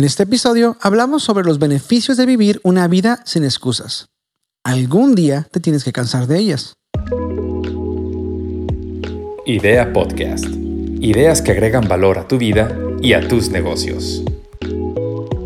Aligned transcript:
En 0.00 0.06
este 0.06 0.22
episodio 0.22 0.78
hablamos 0.80 1.22
sobre 1.22 1.44
los 1.44 1.58
beneficios 1.58 2.16
de 2.16 2.24
vivir 2.24 2.58
una 2.64 2.88
vida 2.88 3.20
sin 3.26 3.44
excusas. 3.44 4.06
Algún 4.64 5.14
día 5.14 5.46
te 5.52 5.60
tienes 5.60 5.84
que 5.84 5.92
cansar 5.92 6.26
de 6.26 6.38
ellas. 6.38 6.72
Idea 9.44 9.92
Podcast. 9.92 10.46
Ideas 10.46 11.42
que 11.42 11.52
agregan 11.52 11.86
valor 11.86 12.18
a 12.18 12.26
tu 12.26 12.38
vida 12.38 12.74
y 13.02 13.12
a 13.12 13.28
tus 13.28 13.50
negocios. 13.50 14.24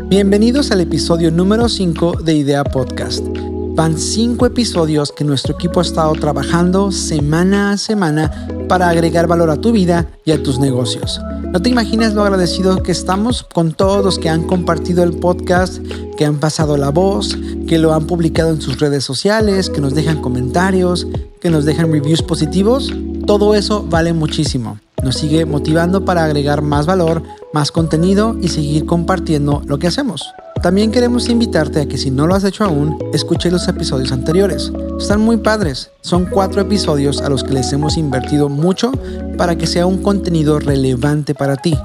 Bienvenidos 0.07 0.71
al 0.71 0.79
episodio 0.79 1.31
número 1.31 1.67
5 1.67 2.21
de 2.23 2.35
Idea 2.35 2.63
Podcast. 2.63 3.27
Van 3.75 3.97
5 3.97 4.45
episodios 4.45 5.11
que 5.11 5.25
nuestro 5.25 5.53
equipo 5.53 5.81
ha 5.81 5.83
estado 5.83 6.13
trabajando 6.13 6.93
semana 6.93 7.71
a 7.71 7.77
semana 7.77 8.47
para 8.69 8.87
agregar 8.87 9.27
valor 9.27 9.49
a 9.49 9.57
tu 9.57 9.73
vida 9.73 10.07
y 10.23 10.31
a 10.31 10.41
tus 10.41 10.59
negocios. 10.59 11.19
No 11.51 11.61
te 11.61 11.67
imaginas 11.67 12.13
lo 12.13 12.23
agradecido 12.23 12.81
que 12.81 12.93
estamos 12.93 13.43
con 13.43 13.73
todos 13.73 14.01
los 14.01 14.17
que 14.17 14.29
han 14.29 14.43
compartido 14.47 15.03
el 15.03 15.17
podcast, 15.17 15.79
que 16.17 16.23
han 16.23 16.39
pasado 16.39 16.77
la 16.77 16.89
voz, 16.89 17.37
que 17.67 17.77
lo 17.77 17.93
han 17.93 18.07
publicado 18.07 18.51
en 18.51 18.61
sus 18.61 18.79
redes 18.79 19.03
sociales, 19.03 19.69
que 19.69 19.81
nos 19.81 19.93
dejan 19.93 20.21
comentarios, 20.21 21.05
que 21.41 21.49
nos 21.49 21.65
dejan 21.65 21.91
reviews 21.91 22.21
positivos. 22.21 22.93
Todo 23.27 23.55
eso 23.55 23.85
vale 23.89 24.13
muchísimo. 24.13 24.79
Nos 25.03 25.17
sigue 25.17 25.45
motivando 25.45 26.05
para 26.05 26.23
agregar 26.23 26.61
más 26.61 26.85
valor, 26.85 27.23
más 27.53 27.73
contenido 27.73 28.37
y 28.41 28.47
seguir 28.47 28.85
compartiendo 28.85 29.61
lo 29.65 29.79
que 29.79 29.87
hacemos. 29.87 30.23
También 30.61 30.91
queremos 30.91 31.29
invitarte 31.29 31.81
a 31.81 31.85
que 31.85 31.97
si 31.97 32.09
no 32.09 32.25
lo 32.25 32.33
has 32.33 32.43
hecho 32.43 32.63
aún, 32.63 32.97
escuche 33.13 33.51
los 33.51 33.67
episodios 33.67 34.11
anteriores. 34.11 34.71
Están 34.99 35.21
muy 35.21 35.37
padres. 35.37 35.91
Son 36.01 36.25
cuatro 36.25 36.61
episodios 36.61 37.21
a 37.21 37.29
los 37.29 37.43
que 37.43 37.53
les 37.53 37.71
hemos 37.71 37.97
invertido 37.97 38.49
mucho 38.49 38.91
para 39.37 39.57
que 39.57 39.67
sea 39.67 39.85
un 39.85 40.01
contenido 40.01 40.59
relevante 40.59 41.35
para 41.35 41.55
ti. 41.55 41.77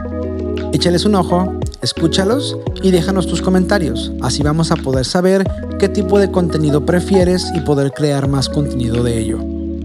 Échales 0.73 1.05
un 1.05 1.16
ojo, 1.16 1.52
escúchalos 1.83 2.56
y 2.83 2.91
déjanos 2.91 3.27
tus 3.27 3.43
comentarios. 3.43 4.12
Así 4.23 4.43
vamos 4.43 4.71
a 4.71 4.77
poder 4.77 5.05
saber 5.05 5.45
qué 5.79 5.88
tipo 5.88 6.18
de 6.18 6.30
contenido 6.30 6.87
prefieres 6.87 7.46
y 7.55 7.60
poder 7.60 7.93
crear 7.93 8.29
más 8.29 8.49
contenido 8.49 9.02
de 9.02 9.18
ello. 9.18 9.38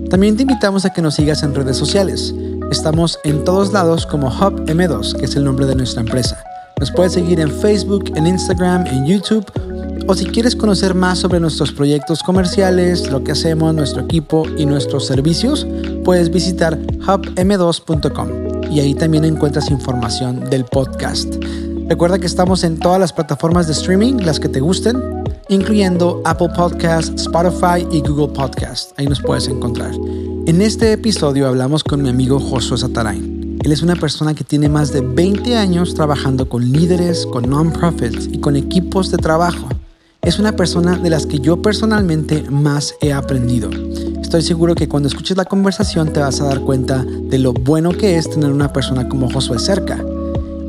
También 0.09 0.38
te 0.38 0.44
invitamos 0.44 0.86
a 0.86 0.94
que 0.94 1.02
nos 1.02 1.16
sigas 1.16 1.44
en 1.44 1.55
redes 1.55 1.75
sociales. 1.75 2.33
Estamos 2.72 3.20
en 3.23 3.44
todos 3.44 3.73
lados 3.73 4.05
como 4.05 4.27
Hub 4.27 4.66
M2, 4.66 5.17
que 5.17 5.25
es 5.25 5.36
el 5.36 5.44
nombre 5.44 5.66
de 5.66 5.75
nuestra 5.75 6.02
empresa. 6.02 6.44
Nos 6.79 6.91
puedes 6.91 7.13
seguir 7.13 7.39
en 7.39 7.49
Facebook, 7.49 8.11
en 8.15 8.27
Instagram, 8.27 8.85
en 8.87 9.05
YouTube. 9.05 9.45
O 10.07 10.13
si 10.13 10.25
quieres 10.25 10.55
conocer 10.55 10.93
más 10.93 11.19
sobre 11.19 11.39
nuestros 11.39 11.71
proyectos 11.71 12.21
comerciales, 12.21 13.09
lo 13.09 13.23
que 13.23 13.31
hacemos, 13.31 13.73
nuestro 13.73 14.03
equipo 14.03 14.43
y 14.57 14.65
nuestros 14.65 15.07
servicios, 15.07 15.65
puedes 16.03 16.29
visitar 16.29 16.77
hubm2.com 16.77 18.71
y 18.71 18.81
ahí 18.81 18.93
también 18.93 19.25
encuentras 19.25 19.71
información 19.71 20.49
del 20.49 20.65
podcast. 20.65 21.33
Recuerda 21.87 22.19
que 22.19 22.27
estamos 22.27 22.63
en 22.63 22.79
todas 22.79 22.99
las 22.99 23.13
plataformas 23.13 23.67
de 23.67 23.73
streaming, 23.73 24.17
las 24.23 24.39
que 24.39 24.49
te 24.49 24.59
gusten, 24.59 25.01
incluyendo 25.49 26.21
Apple 26.25 26.49
Podcast, 26.55 27.17
Spotify 27.19 27.87
y 27.91 28.01
Google 28.01 28.33
Podcast. 28.33 28.91
Ahí 28.99 29.07
nos 29.07 29.21
puedes 29.21 29.47
encontrar. 29.47 29.91
En 30.45 30.61
este 30.61 30.91
episodio 30.91 31.47
hablamos 31.47 31.83
con 31.83 32.03
mi 32.03 32.09
amigo 32.09 32.39
Josué 32.39 32.77
Satarain. 32.77 33.34
Él 33.66 33.71
es 33.71 33.81
una 33.81 33.95
persona 33.95 34.35
que 34.35 34.44
tiene 34.44 34.69
más 34.69 34.94
de 34.94 35.02
20 35.02 35.58
años 35.58 35.95
trabajando 35.95 36.47
con 36.47 36.71
líderes, 36.71 37.25
con 37.25 37.49
non-profits 37.49 38.30
y 38.31 38.38
con 38.38 38.55
equipos 38.55 39.09
de 39.09 39.17
trabajo. 39.17 39.67
Es 40.21 40.38
una 40.38 40.55
persona 40.55 40.99
de 40.99 41.09
las 41.09 41.25
que 41.25 41.39
yo 41.39 41.59
personalmente 41.63 42.43
más 42.52 42.93
he 43.02 43.11
aprendido. 43.11 43.71
Estoy 44.21 44.43
seguro 44.43 44.75
que 44.75 44.88
cuando 44.88 45.08
escuches 45.08 45.36
la 45.36 45.45
conversación 45.45 46.13
te 46.13 46.19
vas 46.19 46.41
a 46.41 46.45
dar 46.45 46.61
cuenta 46.61 47.03
de 47.03 47.39
lo 47.39 47.53
bueno 47.53 47.89
que 47.89 48.17
es 48.17 48.30
tener 48.30 48.52
una 48.52 48.71
persona 48.71 49.09
como 49.09 49.31
Josué 49.31 49.58
cerca. 49.58 49.99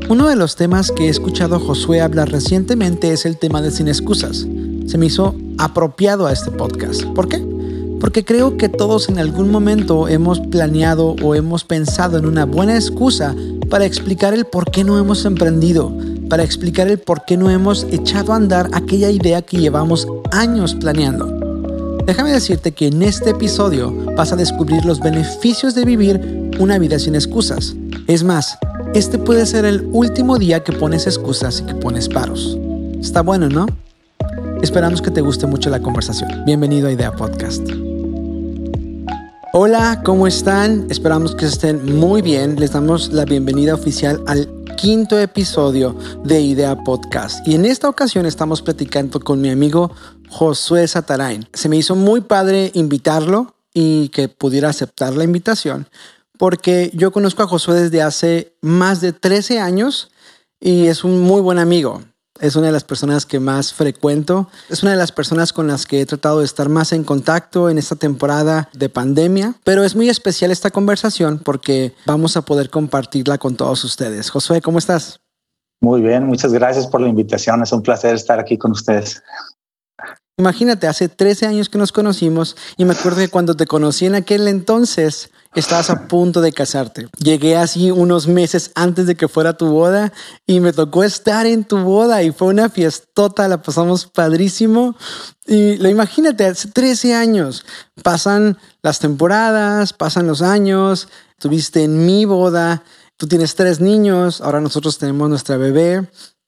Uno 0.09 0.27
de 0.27 0.35
los 0.35 0.55
temas 0.55 0.89
que 0.91 1.05
he 1.05 1.09
escuchado 1.09 1.59
Josué 1.59 2.01
hablar 2.01 2.31
recientemente 2.31 3.13
es 3.13 3.27
el 3.27 3.37
tema 3.37 3.61
de 3.61 3.69
sin 3.69 3.89
excusas. 3.89 4.47
Se 4.87 4.97
me 4.97 5.05
hizo 5.05 5.35
apropiado 5.59 6.25
a 6.25 6.33
este 6.33 6.49
podcast. 6.49 7.03
¿Por 7.03 7.27
qué? 7.27 7.56
Porque 7.99 8.23
creo 8.23 8.57
que 8.57 8.69
todos 8.69 9.09
en 9.09 9.19
algún 9.19 9.51
momento 9.51 10.07
hemos 10.07 10.39
planeado 10.39 11.15
o 11.23 11.35
hemos 11.35 11.63
pensado 11.63 12.17
en 12.17 12.25
una 12.25 12.45
buena 12.45 12.75
excusa 12.75 13.35
para 13.69 13.85
explicar 13.85 14.33
el 14.33 14.45
por 14.45 14.71
qué 14.71 14.83
no 14.83 14.97
hemos 14.97 15.25
emprendido, 15.25 15.91
para 16.29 16.43
explicar 16.43 16.87
el 16.87 16.99
por 16.99 17.25
qué 17.25 17.37
no 17.37 17.49
hemos 17.49 17.85
echado 17.91 18.33
a 18.33 18.37
andar 18.37 18.69
aquella 18.73 19.09
idea 19.09 19.41
que 19.41 19.57
llevamos 19.57 20.07
años 20.31 20.75
planeando. 20.75 21.37
Déjame 22.05 22.31
decirte 22.31 22.71
que 22.71 22.87
en 22.87 23.03
este 23.03 23.31
episodio 23.31 23.93
vas 24.15 24.31
a 24.31 24.37
descubrir 24.37 24.85
los 24.85 24.99
beneficios 24.99 25.75
de 25.75 25.83
vivir 25.83 26.51
una 26.59 26.79
vida 26.79 26.99
sin 26.99 27.15
excusas. 27.15 27.75
Es 28.07 28.23
más, 28.23 28.57
este 28.93 29.17
puede 29.17 29.45
ser 29.45 29.65
el 29.65 29.89
último 29.91 30.37
día 30.37 30.63
que 30.63 30.71
pones 30.71 31.05
excusas 31.05 31.59
y 31.59 31.63
que 31.63 31.75
pones 31.75 32.07
paros. 32.07 32.57
Está 33.01 33.21
bueno, 33.21 33.49
¿no? 33.49 33.65
Esperamos 34.61 35.01
que 35.01 35.11
te 35.11 35.21
guste 35.21 35.45
mucho 35.45 35.69
la 35.69 35.81
conversación. 35.81 36.45
Bienvenido 36.45 36.87
a 36.87 36.91
Idea 36.91 37.11
Podcast. 37.11 37.86
Hola, 39.59 40.03
¿cómo 40.05 40.27
están? 40.27 40.85
Esperamos 40.91 41.33
que 41.33 41.47
estén 41.47 41.97
muy 41.97 42.21
bien. 42.21 42.59
Les 42.59 42.73
damos 42.73 43.11
la 43.11 43.25
bienvenida 43.25 43.73
oficial 43.73 44.23
al 44.27 44.47
quinto 44.79 45.17
episodio 45.17 45.97
de 46.23 46.39
Idea 46.39 46.75
Podcast. 46.83 47.39
Y 47.47 47.55
en 47.55 47.65
esta 47.65 47.89
ocasión 47.89 48.27
estamos 48.27 48.61
platicando 48.61 49.19
con 49.19 49.41
mi 49.41 49.49
amigo 49.49 49.91
Josué 50.29 50.87
Satarain. 50.87 51.47
Se 51.53 51.69
me 51.69 51.75
hizo 51.77 51.95
muy 51.95 52.21
padre 52.21 52.69
invitarlo 52.75 53.55
y 53.73 54.09
que 54.09 54.29
pudiera 54.29 54.69
aceptar 54.69 55.15
la 55.15 55.23
invitación 55.23 55.87
porque 56.37 56.91
yo 56.93 57.11
conozco 57.11 57.41
a 57.41 57.47
Josué 57.47 57.81
desde 57.81 58.03
hace 58.03 58.53
más 58.61 59.01
de 59.01 59.11
13 59.11 59.59
años 59.59 60.11
y 60.59 60.85
es 60.85 61.03
un 61.03 61.21
muy 61.21 61.41
buen 61.41 61.57
amigo. 61.57 62.03
Es 62.41 62.55
una 62.55 62.67
de 62.67 62.73
las 62.73 62.83
personas 62.83 63.25
que 63.25 63.39
más 63.39 63.73
frecuento. 63.73 64.49
Es 64.69 64.83
una 64.83 64.91
de 64.91 64.97
las 64.97 65.11
personas 65.11 65.53
con 65.53 65.67
las 65.67 65.85
que 65.85 66.01
he 66.01 66.05
tratado 66.05 66.39
de 66.39 66.45
estar 66.45 66.69
más 66.69 66.91
en 66.93 67.03
contacto 67.03 67.69
en 67.69 67.77
esta 67.77 67.95
temporada 67.95 68.69
de 68.73 68.89
pandemia. 68.89 69.55
Pero 69.63 69.83
es 69.83 69.95
muy 69.95 70.09
especial 70.09 70.51
esta 70.51 70.71
conversación 70.71 71.39
porque 71.39 71.93
vamos 72.05 72.37
a 72.37 72.41
poder 72.41 72.69
compartirla 72.69 73.37
con 73.37 73.55
todos 73.55 73.83
ustedes. 73.83 74.29
Josué, 74.29 74.61
¿cómo 74.61 74.79
estás? 74.79 75.19
Muy 75.79 76.01
bien, 76.01 76.25
muchas 76.25 76.53
gracias 76.53 76.87
por 76.87 77.01
la 77.01 77.09
invitación. 77.09 77.61
Es 77.61 77.71
un 77.71 77.83
placer 77.83 78.15
estar 78.15 78.39
aquí 78.39 78.57
con 78.57 78.71
ustedes. 78.71 79.21
Imagínate, 80.39 80.85
hace 80.85 81.09
13 81.09 81.47
años 81.47 81.67
que 81.67 81.79
nos 81.79 81.91
conocimos 81.91 82.55
y 82.77 82.85
me 82.85 82.93
acuerdo 82.93 83.17
que 83.17 83.29
cuando 83.29 83.55
te 83.55 83.65
conocí 83.65 84.05
en 84.05 84.13
aquel 84.13 84.47
entonces, 84.47 85.31
estabas 85.55 85.89
a 85.89 86.07
punto 86.07 86.41
de 86.41 86.51
casarte. 86.51 87.07
Llegué 87.17 87.55
así 87.55 87.91
unos 87.91 88.27
meses 88.27 88.71
antes 88.75 89.07
de 89.07 89.15
que 89.15 89.27
fuera 89.27 89.57
tu 89.57 89.67
boda 89.67 90.13
y 90.45 90.59
me 90.59 90.73
tocó 90.73 91.03
estar 91.03 91.45
en 91.45 91.63
tu 91.63 91.79
boda 91.79 92.23
y 92.23 92.31
fue 92.31 92.49
una 92.49 92.69
fiestota, 92.69 93.47
la 93.47 93.61
pasamos 93.61 94.05
padrísimo. 94.05 94.95
Y 95.45 95.77
lo 95.77 95.89
imagínate, 95.89 96.45
hace 96.45 96.69
13 96.69 97.13
años, 97.13 97.65
pasan 98.03 98.57
las 98.81 98.99
temporadas, 98.99 99.93
pasan 99.93 100.27
los 100.27 100.41
años, 100.41 101.07
estuviste 101.31 101.83
en 101.83 102.05
mi 102.05 102.25
boda, 102.25 102.83
tú 103.15 103.27
tienes 103.27 103.55
tres 103.55 103.79
niños, 103.79 104.41
ahora 104.41 104.61
nosotros 104.61 104.97
tenemos 104.97 105.29
nuestra 105.29 105.57
bebé, 105.57 106.07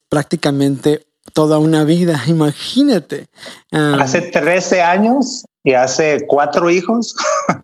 prácticamente 0.10 1.08
toda 1.34 1.60
una 1.60 1.84
vida, 1.84 2.22
imagínate. 2.28 3.28
hace 3.72 4.22
13 4.22 4.82
años 4.82 5.44
y 5.64 5.74
hace 5.74 6.26
cuatro 6.28 6.70
hijos 6.70 7.16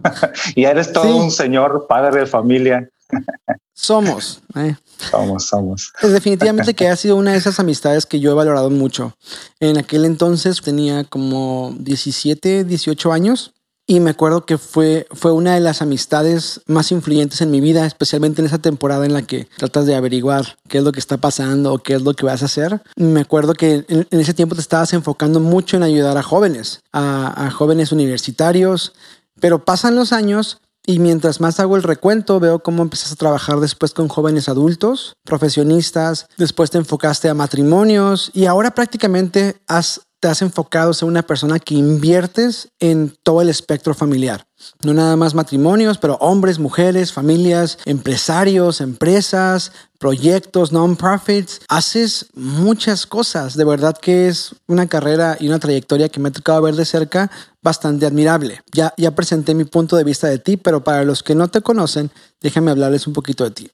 y 0.55 0.65
eres 0.65 0.91
todo 0.91 1.15
un 1.15 1.31
señor 1.31 1.87
padre 1.87 2.21
de 2.21 2.25
familia. 2.25 2.89
Somos. 3.73 4.41
Eh. 4.55 4.75
Somos, 5.11 5.47
somos. 5.47 5.93
Definitivamente 6.01 6.73
que 6.73 6.87
ha 6.87 6.95
sido 6.95 7.17
una 7.17 7.33
de 7.33 7.37
esas 7.37 7.59
amistades 7.59 8.05
que 8.05 8.19
yo 8.19 8.31
he 8.31 8.33
valorado 8.33 8.69
mucho. 8.69 9.13
En 9.59 9.77
aquel 9.77 10.05
entonces 10.05 10.61
tenía 10.61 11.03
como 11.03 11.75
17, 11.77 12.63
18 12.63 13.11
años 13.11 13.54
y 13.87 13.99
me 13.99 14.09
acuerdo 14.09 14.45
que 14.45 14.57
fue, 14.57 15.07
fue 15.11 15.31
una 15.31 15.53
de 15.53 15.59
las 15.59 15.81
amistades 15.81 16.61
más 16.65 16.91
influyentes 16.91 17.41
en 17.41 17.51
mi 17.51 17.61
vida, 17.61 17.85
especialmente 17.85 18.41
en 18.41 18.47
esa 18.47 18.57
temporada 18.57 19.05
en 19.05 19.13
la 19.13 19.21
que 19.21 19.47
tratas 19.57 19.85
de 19.85 19.95
averiguar 19.95 20.57
qué 20.67 20.79
es 20.79 20.83
lo 20.83 20.91
que 20.91 20.99
está 20.99 21.17
pasando 21.17 21.73
o 21.73 21.77
qué 21.77 21.93
es 21.93 22.01
lo 22.01 22.13
que 22.13 22.25
vas 22.25 22.41
a 22.41 22.45
hacer. 22.45 22.81
Me 22.95 23.21
acuerdo 23.21 23.53
que 23.53 23.85
en, 23.87 24.07
ese 24.09 24.33
tiempo 24.33 24.55
te 24.55 24.61
estabas 24.61 24.93
enfocando 24.93 25.39
mucho 25.39 25.77
en 25.77 25.83
ayudar 25.83 26.17
a 26.17 26.23
jóvenes, 26.23 26.81
a, 26.91 27.45
a 27.45 27.51
jóvenes 27.51 27.91
universitarios, 27.91 28.93
pero 29.39 29.63
pasan 29.63 29.95
los 29.95 30.13
años 30.13 30.59
y 30.87 30.99
mientras 30.99 31.41
más 31.41 31.59
hago 31.59 31.75
el 31.75 31.83
recuento, 31.83 32.39
veo 32.39 32.59
cómo 32.59 32.83
empiezas 32.83 33.11
a 33.11 33.15
trabajar 33.15 33.59
después 33.59 33.93
con 33.93 34.07
jóvenes 34.07 34.49
adultos, 34.49 35.13
profesionistas, 35.23 36.27
después 36.37 36.69
te 36.69 36.77
enfocaste 36.77 37.27
a 37.27 37.33
matrimonios 37.33 38.29
y 38.33 38.45
ahora 38.45 38.71
prácticamente 38.71 39.57
has 39.67 40.01
te 40.19 40.27
has 40.27 40.41
enfocado 40.41 40.91
en 41.01 41.07
una 41.07 41.21
persona 41.21 41.59
que 41.59 41.75
inviertes 41.75 42.69
en 42.79 43.13
todo 43.23 43.41
el 43.41 43.49
espectro 43.49 43.93
familiar. 43.93 44.47
No 44.83 44.93
nada 44.93 45.15
más 45.15 45.35
matrimonios, 45.35 45.97
pero 45.97 46.15
hombres, 46.15 46.59
mujeres, 46.59 47.13
familias, 47.13 47.77
empresarios, 47.85 48.81
empresas, 48.81 49.71
proyectos, 49.99 50.71
non-profits. 50.71 51.61
Haces 51.67 52.27
muchas 52.33 53.05
cosas. 53.05 53.55
De 53.55 53.65
verdad 53.65 53.95
que 53.97 54.27
es 54.27 54.55
una 54.67 54.87
carrera 54.87 55.37
y 55.39 55.47
una 55.47 55.59
trayectoria 55.59 56.09
que 56.09 56.19
me 56.19 56.29
ha 56.29 56.31
tocado 56.31 56.61
ver 56.61 56.75
de 56.75 56.85
cerca 56.85 57.29
bastante 57.61 58.05
admirable. 58.05 58.61
Ya, 58.73 58.93
ya 58.97 59.11
presenté 59.11 59.53
mi 59.53 59.65
punto 59.65 59.95
de 59.95 60.03
vista 60.03 60.27
de 60.27 60.39
ti, 60.39 60.57
pero 60.57 60.83
para 60.83 61.03
los 61.03 61.21
que 61.23 61.35
no 61.35 61.49
te 61.49 61.61
conocen, 61.61 62.11
déjame 62.41 62.71
hablarles 62.71 63.07
un 63.07 63.13
poquito 63.13 63.43
de 63.43 63.51
ti. 63.51 63.71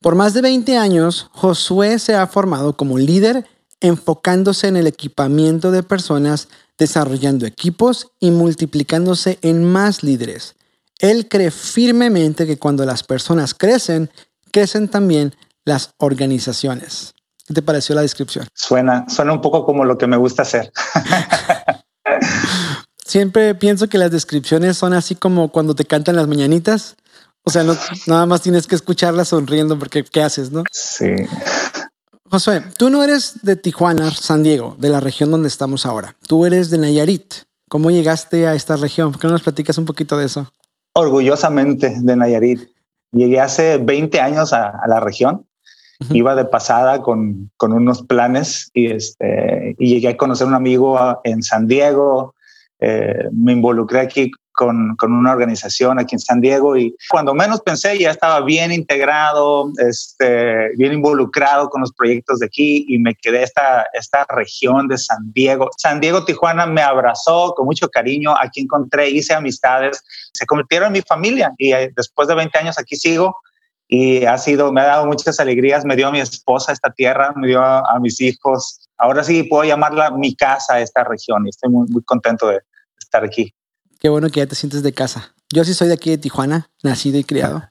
Por 0.00 0.14
más 0.14 0.34
de 0.34 0.42
20 0.42 0.76
años, 0.76 1.28
Josué 1.32 1.98
se 1.98 2.14
ha 2.14 2.26
formado 2.26 2.76
como 2.76 2.98
líder 2.98 3.46
enfocándose 3.80 4.68
en 4.68 4.76
el 4.76 4.86
equipamiento 4.86 5.70
de 5.70 5.82
personas, 5.82 6.48
desarrollando 6.78 7.46
equipos 7.46 8.08
y 8.20 8.30
multiplicándose 8.30 9.38
en 9.42 9.64
más 9.64 10.02
líderes. 10.02 10.54
Él 10.98 11.28
cree 11.28 11.50
firmemente 11.50 12.46
que 12.46 12.58
cuando 12.58 12.84
las 12.84 13.02
personas 13.02 13.54
crecen, 13.54 14.10
crecen 14.50 14.88
también 14.88 15.34
las 15.64 15.90
organizaciones. 15.98 17.14
¿Qué 17.46 17.54
te 17.54 17.62
pareció 17.62 17.94
la 17.94 18.02
descripción? 18.02 18.46
Suena, 18.54 19.06
suena 19.08 19.32
un 19.32 19.40
poco 19.40 19.64
como 19.64 19.84
lo 19.84 19.98
que 19.98 20.06
me 20.06 20.16
gusta 20.16 20.42
hacer. 20.42 20.72
Siempre 23.04 23.54
pienso 23.54 23.88
que 23.88 23.98
las 23.98 24.10
descripciones 24.10 24.76
son 24.76 24.92
así 24.92 25.14
como 25.14 25.52
cuando 25.52 25.74
te 25.74 25.84
cantan 25.84 26.16
las 26.16 26.26
mañanitas. 26.26 26.96
O 27.44 27.50
sea, 27.50 27.62
no, 27.62 27.76
nada 28.06 28.26
más 28.26 28.42
tienes 28.42 28.66
que 28.66 28.74
escucharlas 28.74 29.28
sonriendo 29.28 29.78
porque 29.78 30.02
¿qué 30.02 30.22
haces, 30.22 30.50
no? 30.50 30.64
Sí. 30.72 31.14
Josué, 32.30 32.62
tú 32.76 32.90
no 32.90 33.04
eres 33.04 33.40
de 33.42 33.56
Tijuana, 33.56 34.10
San 34.10 34.42
Diego, 34.42 34.76
de 34.78 34.88
la 34.88 35.00
región 35.00 35.30
donde 35.30 35.48
estamos 35.48 35.86
ahora. 35.86 36.16
Tú 36.26 36.44
eres 36.44 36.70
de 36.70 36.78
Nayarit. 36.78 37.34
¿Cómo 37.68 37.90
llegaste 37.90 38.46
a 38.46 38.54
esta 38.54 38.76
región? 38.76 39.12
¿Por 39.12 39.20
qué 39.20 39.26
no 39.26 39.32
nos 39.34 39.42
platicas 39.42 39.78
un 39.78 39.84
poquito 39.84 40.16
de 40.16 40.26
eso? 40.26 40.50
Orgullosamente 40.92 41.94
de 42.00 42.16
Nayarit. 42.16 42.68
Llegué 43.12 43.40
hace 43.40 43.78
20 43.78 44.20
años 44.20 44.52
a, 44.52 44.80
la 44.88 45.00
región. 45.00 45.46
Iba 46.10 46.34
de 46.34 46.44
pasada 46.44 47.00
con, 47.00 47.50
con, 47.56 47.72
unos 47.72 48.02
planes 48.02 48.70
y, 48.74 48.92
este, 48.92 49.74
y 49.78 49.94
llegué 49.94 50.08
a 50.08 50.16
conocer 50.16 50.46
un 50.46 50.54
amigo 50.54 50.98
en 51.24 51.42
San 51.42 51.66
Diego. 51.66 52.34
Eh, 52.80 53.28
me 53.32 53.52
involucré 53.52 54.00
aquí 54.00 54.30
con, 54.56 54.96
con, 54.96 55.12
una 55.12 55.32
organización 55.32 56.00
aquí 56.00 56.14
en 56.16 56.20
San 56.20 56.40
Diego 56.40 56.76
y 56.76 56.96
cuando 57.10 57.34
menos 57.34 57.60
pensé 57.60 57.98
ya 57.98 58.10
estaba 58.10 58.40
bien 58.40 58.72
integrado, 58.72 59.70
este, 59.78 60.70
bien 60.76 60.94
involucrado 60.94 61.68
con 61.68 61.82
los 61.82 61.92
proyectos 61.92 62.40
de 62.40 62.46
aquí 62.46 62.86
y 62.88 62.98
me 62.98 63.14
quedé 63.14 63.42
esta, 63.42 63.86
esta 63.92 64.26
región 64.28 64.88
de 64.88 64.98
San 64.98 65.30
Diego. 65.32 65.70
San 65.76 66.00
Diego, 66.00 66.24
Tijuana 66.24 66.66
me 66.66 66.80
abrazó 66.80 67.54
con 67.54 67.66
mucho 67.66 67.88
cariño, 67.88 68.34
aquí 68.40 68.62
encontré, 68.62 69.10
hice 69.10 69.34
amistades, 69.34 70.02
se 70.32 70.46
convirtieron 70.46 70.88
en 70.88 70.92
mi 70.94 71.02
familia 71.02 71.52
y 71.58 71.72
eh, 71.72 71.92
después 71.94 72.26
de 72.26 72.34
20 72.34 72.58
años 72.58 72.78
aquí 72.78 72.96
sigo 72.96 73.36
y 73.88 74.24
ha 74.24 74.36
sido, 74.38 74.72
me 74.72 74.80
ha 74.80 74.86
dado 74.86 75.06
muchas 75.06 75.38
alegrías, 75.38 75.84
me 75.84 75.96
dio 75.96 76.08
a 76.08 76.12
mi 76.12 76.20
esposa 76.20 76.72
esta 76.72 76.90
tierra, 76.90 77.32
me 77.36 77.46
dio 77.46 77.62
a, 77.62 77.98
mis 78.00 78.20
hijos. 78.20 78.88
Ahora 78.98 79.22
sí 79.22 79.44
puedo 79.44 79.64
llamarla 79.64 80.10
mi 80.10 80.34
casa, 80.34 80.80
esta 80.80 81.04
región, 81.04 81.46
y 81.46 81.50
estoy 81.50 81.70
muy, 81.70 81.86
muy 81.88 82.02
contento 82.02 82.48
de 82.48 82.60
estar 82.98 83.24
aquí. 83.24 83.54
Qué 83.98 84.08
bueno 84.08 84.28
que 84.28 84.40
ya 84.40 84.46
te 84.46 84.54
sientes 84.54 84.82
de 84.82 84.92
casa. 84.92 85.34
Yo 85.52 85.64
sí 85.64 85.74
soy 85.74 85.88
de 85.88 85.94
aquí 85.94 86.10
de 86.10 86.18
Tijuana, 86.18 86.70
nacido 86.82 87.18
y 87.18 87.24
criado, 87.24 87.68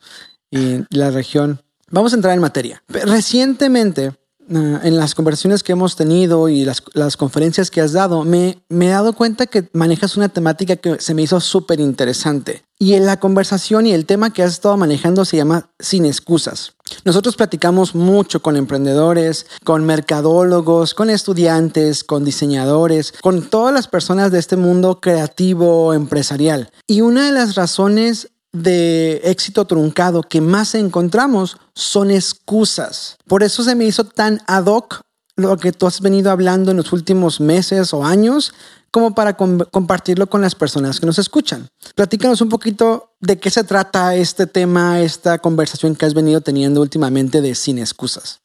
y 0.49 0.85
la 0.89 1.11
región. 1.11 1.61
Vamos 1.89 2.13
a 2.13 2.15
entrar 2.15 2.33
en 2.33 2.41
materia. 2.41 2.83
Recientemente, 2.87 4.13
ah, 4.53 4.81
en 4.83 4.97
las 4.97 5.15
conversaciones 5.15 5.63
que 5.63 5.71
hemos 5.71 5.95
tenido 5.95 6.49
y 6.49 6.65
las, 6.65 6.83
las 6.93 7.17
conferencias 7.17 7.71
que 7.71 7.81
has 7.81 7.93
dado, 7.93 8.23
me, 8.23 8.59
me, 8.69 8.87
he 8.87 8.89
dado 8.89 9.13
cuenta 9.13 9.47
que 9.47 9.69
manejas 9.73 10.17
una 10.17 10.29
temática 10.29 10.75
que 10.75 10.99
se 10.99 11.13
me 11.13 11.21
hizo 11.21 11.39
súper 11.39 11.79
interesante. 11.79 12.63
Y 12.77 12.93
en 12.93 13.05
la 13.05 13.19
conversación 13.19 13.87
y 13.87 13.93
el 13.93 14.05
tema 14.05 14.33
que 14.33 14.43
has 14.43 14.51
estado 14.51 14.75
manejando 14.75 15.23
se 15.23 15.37
llama 15.37 15.69
sin 15.79 16.05
excusas. 16.05 16.73
Nosotros 17.05 17.35
platicamos 17.35 17.95
mucho 17.95 18.41
con 18.41 18.57
emprendedores, 18.57 19.45
con 19.63 19.85
mercadólogos, 19.85 20.93
con 20.93 21.09
estudiantes, 21.09 22.03
con 22.03 22.25
diseñadores, 22.25 23.13
con 23.21 23.49
todas 23.49 23.73
las 23.73 23.87
personas 23.87 24.31
de 24.31 24.39
este 24.39 24.57
mundo 24.57 24.99
creativo, 24.99 25.93
empresarial. 25.93 26.69
Y 26.85 27.01
una 27.01 27.25
de 27.25 27.31
las 27.31 27.55
razones 27.55 28.29
de 28.55 29.21
éxito 29.23 29.65
truncado 29.65 30.23
que 30.23 30.41
más 30.41 30.75
encontramos 30.75 31.57
son 31.73 32.11
excusas. 32.11 33.17
Por 33.27 33.43
eso 33.43 33.63
se 33.63 33.75
me 33.75 33.85
hizo 33.85 34.03
tan 34.05 34.41
ad 34.47 34.65
hoc 34.65 35.01
lo 35.35 35.57
que 35.57 35.71
tú 35.71 35.85
has 35.85 36.01
venido 36.01 36.31
hablando 36.31 36.71
en 36.71 36.77
los 36.77 36.93
últimos 36.93 37.39
meses 37.39 37.93
o 37.93 38.05
años 38.05 38.53
como 38.91 39.13
para 39.13 39.35
compartirlo 39.35 40.27
con 40.27 40.41
las 40.41 40.55
personas 40.55 41.01
que 41.01 41.05
nos 41.05 41.19
escuchan. 41.19 41.67
Platícanos 41.95 42.39
un 42.39 42.47
poquito 42.47 43.15
de 43.19 43.37
qué 43.37 43.49
se 43.49 43.65
trata 43.65 44.15
este 44.15 44.47
tema, 44.47 45.01
esta 45.01 45.39
conversación 45.39 45.97
que 45.97 46.05
has 46.05 46.13
venido 46.13 46.39
teniendo 46.39 46.81
últimamente 46.81 47.41
de 47.41 47.55
sin 47.55 47.77
excusas. 47.77 48.41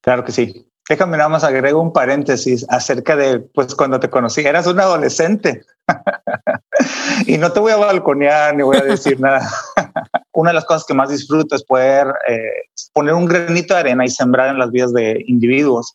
Claro 0.00 0.24
que 0.24 0.32
sí. 0.32 0.68
Déjame 0.88 1.16
nada 1.16 1.28
más 1.28 1.44
agrego 1.44 1.80
un 1.80 1.92
paréntesis 1.92 2.66
acerca 2.68 3.14
de, 3.14 3.38
pues 3.40 3.74
cuando 3.76 4.00
te 4.00 4.10
conocí, 4.10 4.40
eras 4.40 4.66
un 4.66 4.80
adolescente. 4.80 5.64
y 7.26 7.38
no 7.38 7.52
te 7.52 7.60
voy 7.60 7.72
a 7.72 7.76
balconear 7.76 8.54
ni 8.54 8.62
voy 8.62 8.76
a 8.76 8.84
decir 8.84 9.20
nada. 9.20 9.48
Una 10.32 10.50
de 10.50 10.54
las 10.54 10.64
cosas 10.64 10.84
que 10.84 10.94
más 10.94 11.08
disfruto 11.08 11.56
es 11.56 11.64
poder 11.64 12.06
eh, 12.28 12.68
poner 12.92 13.14
un 13.14 13.26
granito 13.26 13.74
de 13.74 13.80
arena 13.80 14.04
y 14.04 14.10
sembrar 14.10 14.50
en 14.50 14.58
las 14.58 14.70
vidas 14.70 14.92
de 14.92 15.22
individuos 15.26 15.94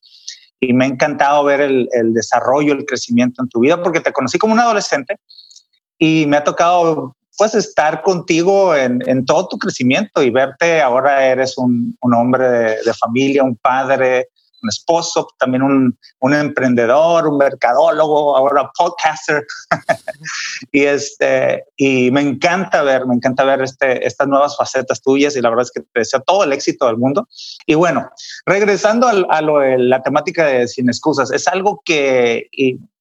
y 0.59 0.73
me 0.73 0.85
ha 0.85 0.87
encantado 0.87 1.43
ver 1.43 1.59
el, 1.59 2.13
desarrollo, 2.13 2.73
el 2.73 2.85
crecimiento 2.85 3.41
en 3.41 3.49
tu 3.49 3.59
vida, 3.59 3.81
porque 3.81 3.99
te 3.99 4.13
conocí 4.13 4.37
como 4.37 4.53
un 4.53 4.59
adolescente 4.59 5.17
y 5.97 6.25
me 6.27 6.37
ha 6.37 6.43
tocado 6.43 7.15
pues 7.37 7.55
estar 7.55 8.03
contigo 8.03 8.75
en, 8.75 9.25
todo 9.25 9.47
tu 9.47 9.57
crecimiento 9.57 10.21
y 10.21 10.29
verte 10.29 10.79
ahora 10.79 11.25
eres 11.25 11.57
un, 11.57 11.97
hombre 12.01 12.47
de, 12.85 12.93
familia, 12.93 13.43
un 13.43 13.55
padre, 13.55 14.27
un 14.61 14.69
esposo, 14.69 15.27
también 15.37 15.63
un, 15.63 15.97
un 16.19 16.33
emprendedor, 16.33 17.27
un 17.27 17.37
mercadólogo, 17.37 18.35
ahora 18.37 18.69
podcaster. 18.77 19.45
y, 20.71 20.83
este, 20.83 21.65
y 21.75 22.11
me 22.11 22.21
encanta 22.21 22.83
ver, 22.83 23.05
me 23.05 23.15
encanta 23.15 23.43
ver 23.43 23.61
este, 23.61 24.05
estas 24.05 24.27
nuevas 24.27 24.55
facetas 24.55 25.01
tuyas 25.01 25.35
y 25.35 25.41
la 25.41 25.49
verdad 25.49 25.65
es 25.65 25.71
que 25.71 25.81
te 25.81 25.99
deseo 25.99 26.21
todo 26.21 26.43
el 26.43 26.53
éxito 26.53 26.87
del 26.87 26.97
mundo. 26.97 27.27
Y 27.65 27.75
bueno, 27.75 28.09
regresando 28.45 29.07
a, 29.07 29.41
lo 29.41 29.59
de 29.59 29.77
la 29.77 30.01
temática 30.01 30.45
de 30.45 30.67
Sin 30.67 30.89
Excusas, 30.89 31.31
es 31.31 31.47
algo 31.47 31.81
que 31.83 32.47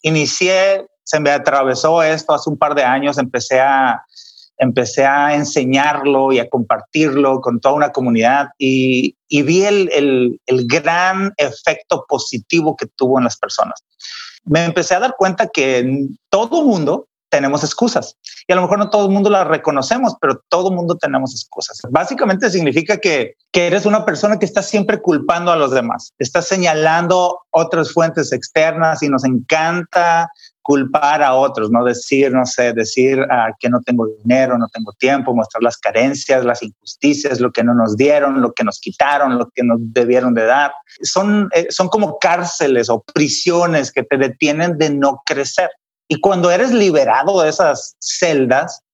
inicié, 0.02 0.86
se 1.04 1.20
me 1.20 1.30
atravesó 1.30 2.02
esto 2.02 2.34
hace 2.34 2.50
un 2.50 2.56
par 2.56 2.74
de 2.74 2.84
años, 2.84 3.18
empecé 3.18 3.60
a 3.60 4.02
empecé 4.60 5.06
a 5.06 5.34
enseñarlo 5.34 6.32
y 6.32 6.38
a 6.38 6.48
compartirlo 6.48 7.40
con 7.40 7.60
toda 7.60 7.74
una 7.74 7.92
comunidad 7.92 8.50
y, 8.58 9.16
vi 9.28 9.64
el, 9.64 10.38
gran 10.66 11.32
efecto 11.38 12.04
positivo 12.06 12.76
que 12.76 12.86
tuvo 12.86 13.18
en 13.18 13.24
las 13.24 13.38
personas. 13.38 13.82
Me 14.44 14.64
empecé 14.64 14.94
a 14.94 15.00
dar 15.00 15.14
cuenta 15.16 15.48
que 15.48 16.08
todo 16.28 16.62
mundo 16.62 17.06
tenemos 17.30 17.62
excusas 17.64 18.16
y 18.48 18.52
a 18.52 18.56
lo 18.56 18.62
mejor 18.62 18.78
no 18.78 18.90
todo 18.90 19.06
el 19.06 19.12
mundo 19.12 19.30
las 19.30 19.46
reconocemos, 19.46 20.14
pero 20.20 20.42
todo 20.48 20.68
el 20.68 20.76
mundo 20.76 20.96
tenemos 20.96 21.32
excusas. 21.32 21.80
Básicamente 21.88 22.50
significa 22.50 22.98
que, 22.98 23.34
que 23.52 23.68
eres 23.68 23.86
una 23.86 24.04
persona 24.04 24.38
que 24.38 24.44
está 24.44 24.62
siempre 24.62 25.00
culpando 25.00 25.52
a 25.52 25.56
los 25.56 25.70
demás, 25.70 26.12
estás 26.18 26.48
señalando 26.48 27.38
otras 27.50 27.92
fuentes 27.92 28.32
externas 28.32 29.02
y 29.02 29.08
nos 29.08 29.24
encanta 29.24 30.28
culpar 30.70 31.20
a 31.20 31.34
otros, 31.34 31.68
no 31.72 31.82
decir, 31.84 32.30
no 32.30 32.46
sé, 32.46 32.72
decir 32.72 33.26
ah, 33.28 33.48
que 33.58 33.68
no 33.68 33.80
tengo 33.80 34.06
dinero, 34.22 34.56
no 34.56 34.68
tengo 34.72 34.92
tiempo, 34.92 35.34
mostrar 35.34 35.64
las 35.64 35.76
carencias, 35.76 36.44
las 36.44 36.62
injusticias, 36.62 37.40
lo 37.40 37.50
que 37.50 37.64
no 37.64 37.74
nos 37.74 37.96
dieron, 37.96 38.40
lo 38.40 38.52
que 38.52 38.62
nos 38.62 38.78
quitaron, 38.78 39.36
lo 39.36 39.50
que 39.52 39.64
nos 39.64 39.80
debieron 39.80 40.32
de 40.32 40.44
dar. 40.44 40.72
Son, 41.02 41.50
eh, 41.56 41.66
son 41.70 41.88
como 41.88 42.20
cárceles 42.20 42.88
o 42.88 43.02
prisiones 43.02 43.90
que 43.90 44.04
te 44.04 44.16
detienen 44.16 44.78
de 44.78 44.90
no 44.90 45.20
crecer. 45.26 45.70
Y 46.06 46.20
cuando 46.20 46.52
eres 46.52 46.70
liberado 46.70 47.42
de 47.42 47.48
esas 47.48 47.96
celdas, 47.98 48.84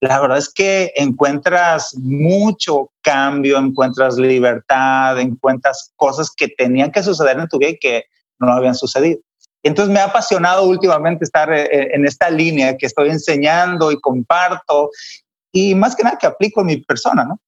la 0.00 0.18
verdad 0.18 0.38
es 0.38 0.48
que 0.48 0.90
encuentras 0.96 1.94
mucho 1.98 2.92
cambio, 3.02 3.58
encuentras 3.58 4.16
libertad, 4.16 5.20
encuentras 5.20 5.92
cosas 5.96 6.30
que 6.34 6.48
tenían 6.48 6.90
que 6.90 7.02
suceder 7.02 7.38
en 7.38 7.48
tu 7.48 7.58
vida 7.58 7.72
y 7.72 7.78
que 7.78 8.04
no 8.38 8.50
habían 8.54 8.74
sucedido. 8.74 9.20
Entonces 9.66 9.92
me 9.92 10.00
ha 10.00 10.04
apasionado 10.04 10.64
últimamente 10.64 11.24
estar 11.24 11.52
eh, 11.52 11.64
eh, 11.64 11.90
en 11.92 12.06
esta 12.06 12.30
línea 12.30 12.76
que 12.76 12.86
estoy 12.86 13.10
enseñando 13.10 13.90
y 13.90 14.00
comparto 14.00 14.90
y 15.52 15.74
más 15.74 15.96
que 15.96 16.04
nada 16.04 16.18
que 16.18 16.26
aplico 16.26 16.60
en 16.60 16.66
mi 16.66 16.76
persona, 16.78 17.24
¿no? 17.24 17.40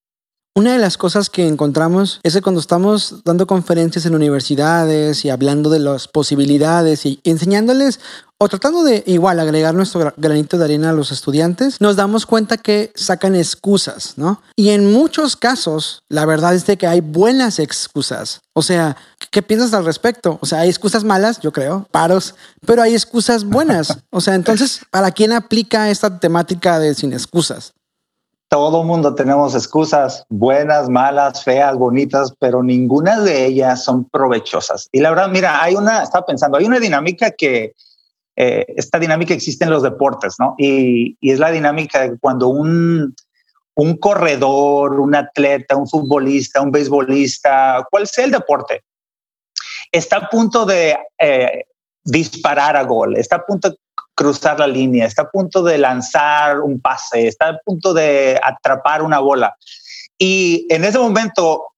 Una 0.58 0.72
de 0.72 0.78
las 0.80 0.98
cosas 0.98 1.30
que 1.30 1.46
encontramos 1.46 2.18
es 2.24 2.34
que 2.34 2.42
cuando 2.42 2.60
estamos 2.60 3.22
dando 3.24 3.46
conferencias 3.46 4.06
en 4.06 4.16
universidades 4.16 5.24
y 5.24 5.30
hablando 5.30 5.70
de 5.70 5.78
las 5.78 6.08
posibilidades 6.08 7.06
y 7.06 7.20
enseñándoles 7.22 8.00
o 8.38 8.48
tratando 8.48 8.82
de 8.82 9.04
igual 9.06 9.38
agregar 9.38 9.76
nuestro 9.76 10.12
granito 10.16 10.58
de 10.58 10.64
arena 10.64 10.90
a 10.90 10.94
los 10.94 11.12
estudiantes, 11.12 11.80
nos 11.80 11.94
damos 11.94 12.26
cuenta 12.26 12.56
que 12.56 12.90
sacan 12.96 13.36
excusas, 13.36 14.14
¿no? 14.16 14.42
Y 14.56 14.70
en 14.70 14.92
muchos 14.92 15.36
casos, 15.36 16.02
la 16.08 16.26
verdad 16.26 16.56
es 16.56 16.66
de 16.66 16.76
que 16.76 16.88
hay 16.88 17.02
buenas 17.02 17.60
excusas. 17.60 18.40
O 18.52 18.62
sea, 18.62 18.96
¿qué 19.30 19.42
piensas 19.42 19.72
al 19.74 19.84
respecto? 19.84 20.38
O 20.40 20.46
sea, 20.46 20.60
hay 20.60 20.70
excusas 20.70 21.04
malas, 21.04 21.38
yo 21.38 21.52
creo, 21.52 21.86
paros, 21.92 22.34
pero 22.66 22.82
hay 22.82 22.94
excusas 22.94 23.44
buenas. 23.44 23.96
O 24.10 24.20
sea, 24.20 24.34
entonces, 24.34 24.80
¿para 24.90 25.12
quién 25.12 25.32
aplica 25.32 25.88
esta 25.88 26.18
temática 26.18 26.80
de 26.80 26.96
sin 26.96 27.12
excusas? 27.12 27.74
Todo 28.48 28.82
mundo 28.82 29.14
tenemos 29.14 29.54
excusas 29.54 30.24
buenas, 30.28 30.88
malas, 30.88 31.44
feas, 31.44 31.76
bonitas, 31.76 32.32
pero 32.38 32.62
ninguna 32.62 33.20
de 33.20 33.46
ellas 33.46 33.84
son 33.84 34.08
provechosas. 34.08 34.88
Y 34.90 35.00
la 35.00 35.10
verdad, 35.10 35.28
mira, 35.28 35.62
hay 35.62 35.74
una, 35.74 36.02
estaba 36.02 36.24
pensando, 36.24 36.56
hay 36.56 36.64
una 36.64 36.80
dinámica 36.80 37.30
que, 37.30 37.74
eh, 38.36 38.64
esta 38.76 38.98
dinámica 38.98 39.34
existe 39.34 39.64
en 39.64 39.70
los 39.70 39.82
deportes, 39.82 40.36
¿no? 40.38 40.54
Y, 40.58 41.16
es 41.20 41.38
la 41.38 41.50
dinámica 41.50 42.00
de 42.00 42.16
cuando 42.18 42.48
un, 42.48 43.14
un 43.74 43.96
corredor, 43.96 44.98
un 44.98 45.14
atleta, 45.14 45.76
un 45.76 45.88
futbolista, 45.88 46.62
un 46.62 46.70
beisbolista, 46.70 47.84
cual 47.90 48.06
sea 48.06 48.24
el 48.24 48.30
deporte, 48.30 48.82
está 49.92 50.18
a 50.18 50.28
punto 50.28 50.64
de 50.64 50.96
eh, 51.18 51.64
disparar 52.04 52.76
a 52.76 52.84
gol, 52.84 53.16
está 53.16 53.36
a 53.36 53.44
punto 53.44 53.76
cruzar 54.18 54.58
la 54.58 54.66
línea, 54.66 55.06
está 55.06 55.22
a 55.22 55.30
punto 55.30 55.62
de 55.62 55.78
lanzar 55.78 56.60
un 56.60 56.80
pase, 56.80 57.28
está 57.28 57.50
a 57.50 57.58
punto 57.64 57.94
de 57.94 58.36
atrapar 58.42 59.00
una 59.00 59.20
bola. 59.20 59.54
Y 60.18 60.66
en 60.70 60.84
ese 60.84 60.98
momento, 60.98 61.68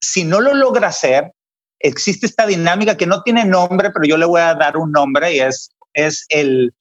si 0.00 0.24
no 0.24 0.40
lo 0.40 0.54
logra 0.54 0.88
hacer, 0.88 1.30
existe 1.78 2.24
esta 2.24 2.46
dinámica 2.46 2.96
que 2.96 3.06
no 3.06 3.22
tiene 3.22 3.44
nombre, 3.44 3.90
pero 3.90 4.06
yo 4.06 4.16
le 4.16 4.24
voy 4.24 4.40
a 4.40 4.54
dar 4.54 4.78
un 4.78 4.90
nombre 4.90 5.34
y 5.34 5.40
es, 5.40 5.68
es 5.92 6.24
el, 6.30 6.72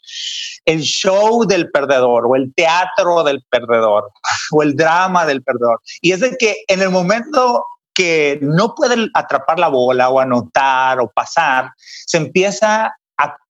el 0.63 0.79
show 0.79 1.45
del 1.45 1.69
perdedor 1.71 2.25
o 2.27 2.37
el 2.37 2.53
teatro 2.55 3.25
del 3.25 3.43
perdedor 3.49 4.13
o 4.51 4.63
el 4.63 4.77
drama 4.77 5.25
del 5.25 5.43
perdedor. 5.43 5.81
Y 5.99 6.13
es 6.13 6.21
de 6.21 6.37
que 6.37 6.63
en 6.69 6.81
el 6.81 6.89
momento 6.89 7.65
que 7.93 8.39
no 8.41 8.75
puede 8.75 9.09
atrapar 9.13 9.59
la 9.59 9.67
bola 9.67 10.09
o 10.09 10.21
anotar 10.21 11.01
o 11.01 11.11
pasar, 11.11 11.73
se 11.75 12.15
empieza 12.15 12.95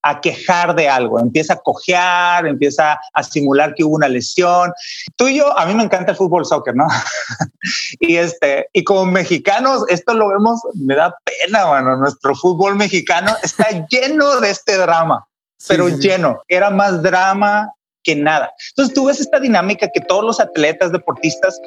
a, 0.04 0.22
quejar 0.22 0.76
de 0.76 0.90
algo, 0.90 1.20
empieza 1.20 1.54
a 1.54 1.58
cojear, 1.58 2.46
empieza 2.48 3.00
a 3.14 3.24
simular 3.24 3.74
que 3.74 3.84
hubo 3.84 3.96
una 3.96 4.08
lesión. 4.08 4.72
Tú 5.16 5.28
y 5.28 5.38
yo, 5.38 5.58
a 5.58 5.66
mí 5.66 5.74
me 5.74 5.84
encanta 5.84 6.12
el 6.12 6.18
fútbol 6.18 6.46
soccer, 6.46 6.76
¿no? 6.76 6.88
y 8.00 8.16
este, 8.18 8.68
y 8.74 8.84
como 8.84 9.06
mexicanos, 9.06 9.84
esto 9.90 10.14
lo 10.14 10.30
vemos, 10.30 10.62
me 10.76 10.96
da 10.96 11.16
pena, 11.24 11.66
bueno, 11.66 11.98
nuestro 11.98 12.36
fútbol 12.36 12.76
mexicano 12.76 13.36
está 13.44 13.68
lleno 13.90 14.40
de 14.40 14.50
este 14.50 14.78
drama, 14.78 15.28
pero 15.68 15.90
lleno, 15.90 16.42
era 16.48 16.70
más 16.70 17.02
drama 17.02 17.72
que 18.04 18.16
nada. 18.16 18.52
Entonces 18.70 18.94
tú 18.96 19.06
ves 19.06 19.20
esta 19.20 19.40
dinámica 19.40 19.88
que 19.94 20.02
todos 20.02 20.24
los 20.24 20.40
atletas, 20.40 20.92
deportistas 20.92 21.60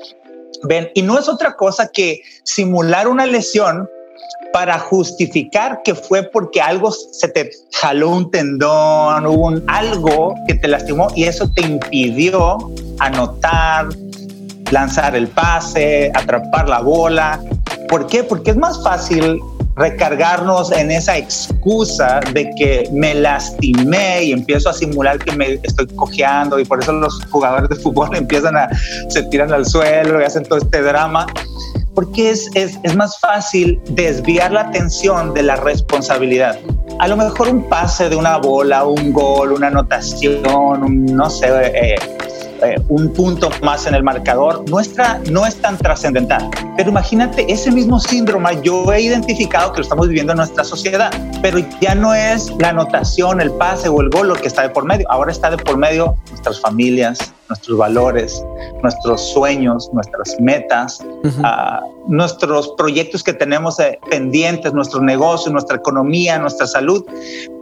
ven, 0.64 0.90
y 0.94 1.02
no 1.02 1.18
es 1.18 1.28
otra 1.28 1.54
cosa 1.56 1.88
que 1.88 2.23
simular 2.44 3.08
una 3.08 3.26
lesión 3.26 3.88
para 4.54 4.78
justificar 4.78 5.80
que 5.82 5.96
fue 5.96 6.23
porque 6.23 6.61
algo 6.61 6.92
se 6.92 7.26
te 7.26 7.50
jaló 7.73 8.11
un 8.11 8.30
tendón, 8.30 9.26
hubo 9.26 9.49
un, 9.49 9.64
algo 9.66 10.32
que 10.46 10.54
te 10.54 10.68
lastimó 10.68 11.08
y 11.16 11.25
eso 11.25 11.50
te 11.50 11.62
impidió 11.62 12.58
anotar, 13.00 13.88
lanzar 14.70 15.16
el 15.16 15.26
pase, 15.26 16.12
atrapar 16.14 16.68
la 16.68 16.78
bola. 16.78 17.40
¿Por 17.88 18.06
qué? 18.06 18.23
Porque 18.23 18.52
es 18.52 18.56
más 18.56 18.80
fácil 18.84 19.40
recargarnos 19.75 20.70
en 20.70 20.92
esa 20.92 21.18
excusa 21.18 22.20
de 22.32 22.49
que 22.56 22.88
me 22.92 23.12
lastimé 23.12 24.23
y 24.23 24.32
empiezo 24.32 24.70
a 24.70 24.73
simular 24.73 25.18
que 25.18 25.32
me 25.32 25.58
estoy 25.64 25.88
cojeando 25.96 26.61
y 26.61 26.64
por 26.64 26.80
eso 26.80 26.92
los 26.92 27.25
jugadores 27.25 27.68
de 27.70 27.75
fútbol 27.75 28.11
empiezan 28.14 28.56
a 28.56 28.68
se 29.08 29.25
tiran 29.25 29.52
al 29.52 29.66
suelo 29.66 30.20
y 30.20 30.25
hacen 30.25 30.44
todo 30.44 30.61
este 30.61 30.80
drama 30.80 31.26
porque 31.94 32.30
es, 32.30 32.50
es, 32.54 32.78
es, 32.82 32.96
más 32.96 33.18
fácil 33.20 33.80
desviar 33.90 34.52
la 34.52 34.62
atención 34.62 35.32
de 35.34 35.42
la 35.42 35.56
responsabilidad. 35.56 36.58
A 36.98 37.08
lo 37.08 37.16
mejor 37.16 37.48
un 37.48 37.68
pase 37.68 38.08
de 38.08 38.16
una 38.16 38.38
bola, 38.38 38.84
un 38.84 39.12
gol, 39.12 39.52
una 39.52 39.68
anotación, 39.68 41.06
no 41.06 41.30
sé, 41.30 41.48
eh, 41.48 41.96
eh, 42.66 42.80
un 42.88 43.12
punto 43.12 43.50
más 43.62 43.87
en 43.87 43.94
el 43.94 44.02
marcador, 44.02 44.68
nuestra 44.68 45.21
no 45.30 45.47
es 45.47 45.56
tan 45.56 45.76
trascendental. 45.78 46.50
Pero 46.76 46.90
imagínate, 46.90 47.50
ese 47.52 47.71
mismo 47.71 48.00
síndrome 48.00 48.61
yo 48.62 48.92
he 48.92 49.00
identificado 49.00 49.73
que 49.73 49.78
lo 49.78 49.83
estamos 49.83 50.09
viviendo 50.09 50.33
en 50.33 50.38
nuestra 50.38 50.64
sociedad, 50.64 51.12
pero 51.42 51.59
ya 51.80 51.94
no 51.94 52.14
es 52.14 52.52
la 52.59 52.71
anotación, 52.71 53.40
el 53.40 53.50
pase 53.52 53.88
o 53.88 54.00
el 54.00 54.11
gol 54.11 54.28
lo 54.28 54.35
que 54.35 54.49
está 54.49 54.62
de 54.62 54.68
por 54.71 54.85
medio, 54.85 55.06
ahora 55.11 55.33
está 55.33 55.50
de 55.50 55.59
por 55.59 55.76
medio 55.76 56.16
nuestras 56.30 56.61
familias, 56.61 57.33
nuestros 57.49 57.78
valores, 57.78 58.44
nuestros 58.83 59.21
sueños, 59.33 59.90
nuestras 59.92 60.37
metas, 60.40 61.04
ah, 61.42 61.83
nuestros 62.09 62.75
proyectos 62.76 63.23
que 63.23 63.33
tenemos 63.33 63.78
eh, 63.80 63.99
pendientes, 64.11 64.73
nuestro 64.73 65.00
negocio, 65.00 65.52
nuestra 65.52 65.76
economía, 65.76 66.38
nuestra 66.38 66.66
salud, 66.66 67.04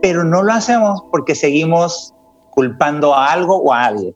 pero 0.00 0.25
no 0.25 0.42
lo 0.42 0.52
hacemos 0.52 1.02
porque 1.11 1.35
seguimos 1.35 2.14
culpando 2.50 3.14
a 3.14 3.32
algo 3.32 3.56
o 3.56 3.73
a 3.73 3.87
alguien. 3.87 4.14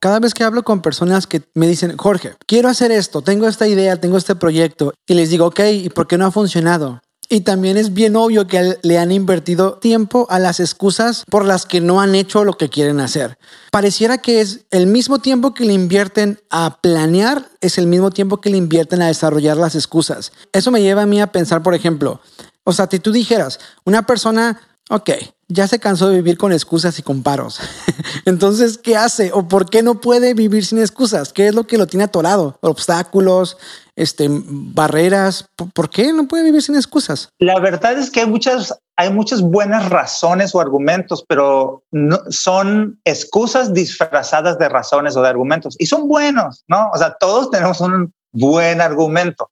Cada 0.00 0.18
vez 0.18 0.32
que 0.32 0.44
hablo 0.44 0.62
con 0.62 0.80
personas 0.80 1.26
que 1.26 1.42
me 1.52 1.68
dicen, 1.68 1.94
Jorge, 1.98 2.32
quiero 2.46 2.70
hacer 2.70 2.90
esto, 2.90 3.20
tengo 3.20 3.46
esta 3.46 3.68
idea, 3.68 4.00
tengo 4.00 4.16
este 4.16 4.34
proyecto, 4.34 4.94
y 5.06 5.12
les 5.12 5.28
digo, 5.28 5.44
ok, 5.44 5.60
¿y 5.74 5.90
por 5.90 6.06
qué 6.06 6.16
no 6.16 6.24
ha 6.24 6.30
funcionado? 6.30 7.02
Y 7.28 7.42
también 7.42 7.76
es 7.76 7.92
bien 7.92 8.16
obvio 8.16 8.46
que 8.46 8.78
le 8.82 8.98
han 8.98 9.12
invertido 9.12 9.74
tiempo 9.74 10.26
a 10.30 10.38
las 10.38 10.58
excusas 10.58 11.24
por 11.30 11.44
las 11.44 11.66
que 11.66 11.82
no 11.82 12.00
han 12.00 12.14
hecho 12.14 12.44
lo 12.44 12.54
que 12.54 12.70
quieren 12.70 12.98
hacer. 12.98 13.36
Pareciera 13.70 14.18
que 14.18 14.40
es 14.40 14.62
el 14.70 14.86
mismo 14.86 15.18
tiempo 15.18 15.52
que 15.52 15.66
le 15.66 15.74
invierten 15.74 16.40
a 16.48 16.78
planear, 16.80 17.46
es 17.60 17.76
el 17.76 17.86
mismo 17.86 18.10
tiempo 18.10 18.40
que 18.40 18.50
le 18.50 18.56
invierten 18.56 19.02
a 19.02 19.06
desarrollar 19.06 19.58
las 19.58 19.74
excusas. 19.74 20.32
Eso 20.54 20.70
me 20.70 20.80
lleva 20.80 21.02
a 21.02 21.06
mí 21.06 21.20
a 21.20 21.30
pensar, 21.30 21.62
por 21.62 21.74
ejemplo, 21.74 22.22
o 22.64 22.72
sea, 22.72 22.88
si 22.90 23.00
tú 23.00 23.12
dijeras, 23.12 23.60
una 23.84 24.06
persona 24.06 24.60
ok, 24.90 25.10
ya 25.50 25.66
se 25.66 25.78
cansó 25.78 26.08
de 26.08 26.16
vivir 26.16 26.38
con 26.38 26.52
excusas 26.52 26.98
y 26.98 27.02
con 27.02 27.22
paros. 27.22 27.60
Entonces, 28.24 28.78
¿qué 28.78 28.96
hace? 28.96 29.32
¿O 29.32 29.48
por 29.48 29.68
qué 29.68 29.82
no 29.82 30.00
puede 30.00 30.32
vivir 30.32 30.64
sin 30.64 30.78
excusas? 30.78 31.32
¿Qué 31.32 31.48
es 31.48 31.54
lo 31.54 31.66
que 31.66 31.76
lo 31.76 31.86
tiene 31.86 32.04
atorado? 32.04 32.56
Obstáculos, 32.60 33.58
este, 33.96 34.28
barreras. 34.30 35.46
¿Por 35.74 35.90
qué 35.90 36.12
no 36.12 36.28
puede 36.28 36.44
vivir 36.44 36.62
sin 36.62 36.76
excusas? 36.76 37.28
La 37.38 37.58
verdad 37.58 37.98
es 37.98 38.10
que 38.10 38.20
hay 38.20 38.26
muchas, 38.26 38.78
hay 38.96 39.10
muchas 39.10 39.42
buenas 39.42 39.88
razones 39.88 40.54
o 40.54 40.60
argumentos, 40.60 41.24
pero 41.28 41.82
son 42.30 43.00
excusas 43.04 43.74
disfrazadas 43.74 44.58
de 44.58 44.68
razones 44.68 45.16
o 45.16 45.22
de 45.22 45.28
argumentos. 45.28 45.76
Y 45.78 45.86
son 45.86 46.08
buenos, 46.08 46.64
¿no? 46.68 46.90
O 46.94 46.98
sea, 46.98 47.16
todos 47.18 47.50
tenemos 47.50 47.80
un 47.80 48.12
buen 48.32 48.80
argumento. 48.80 49.50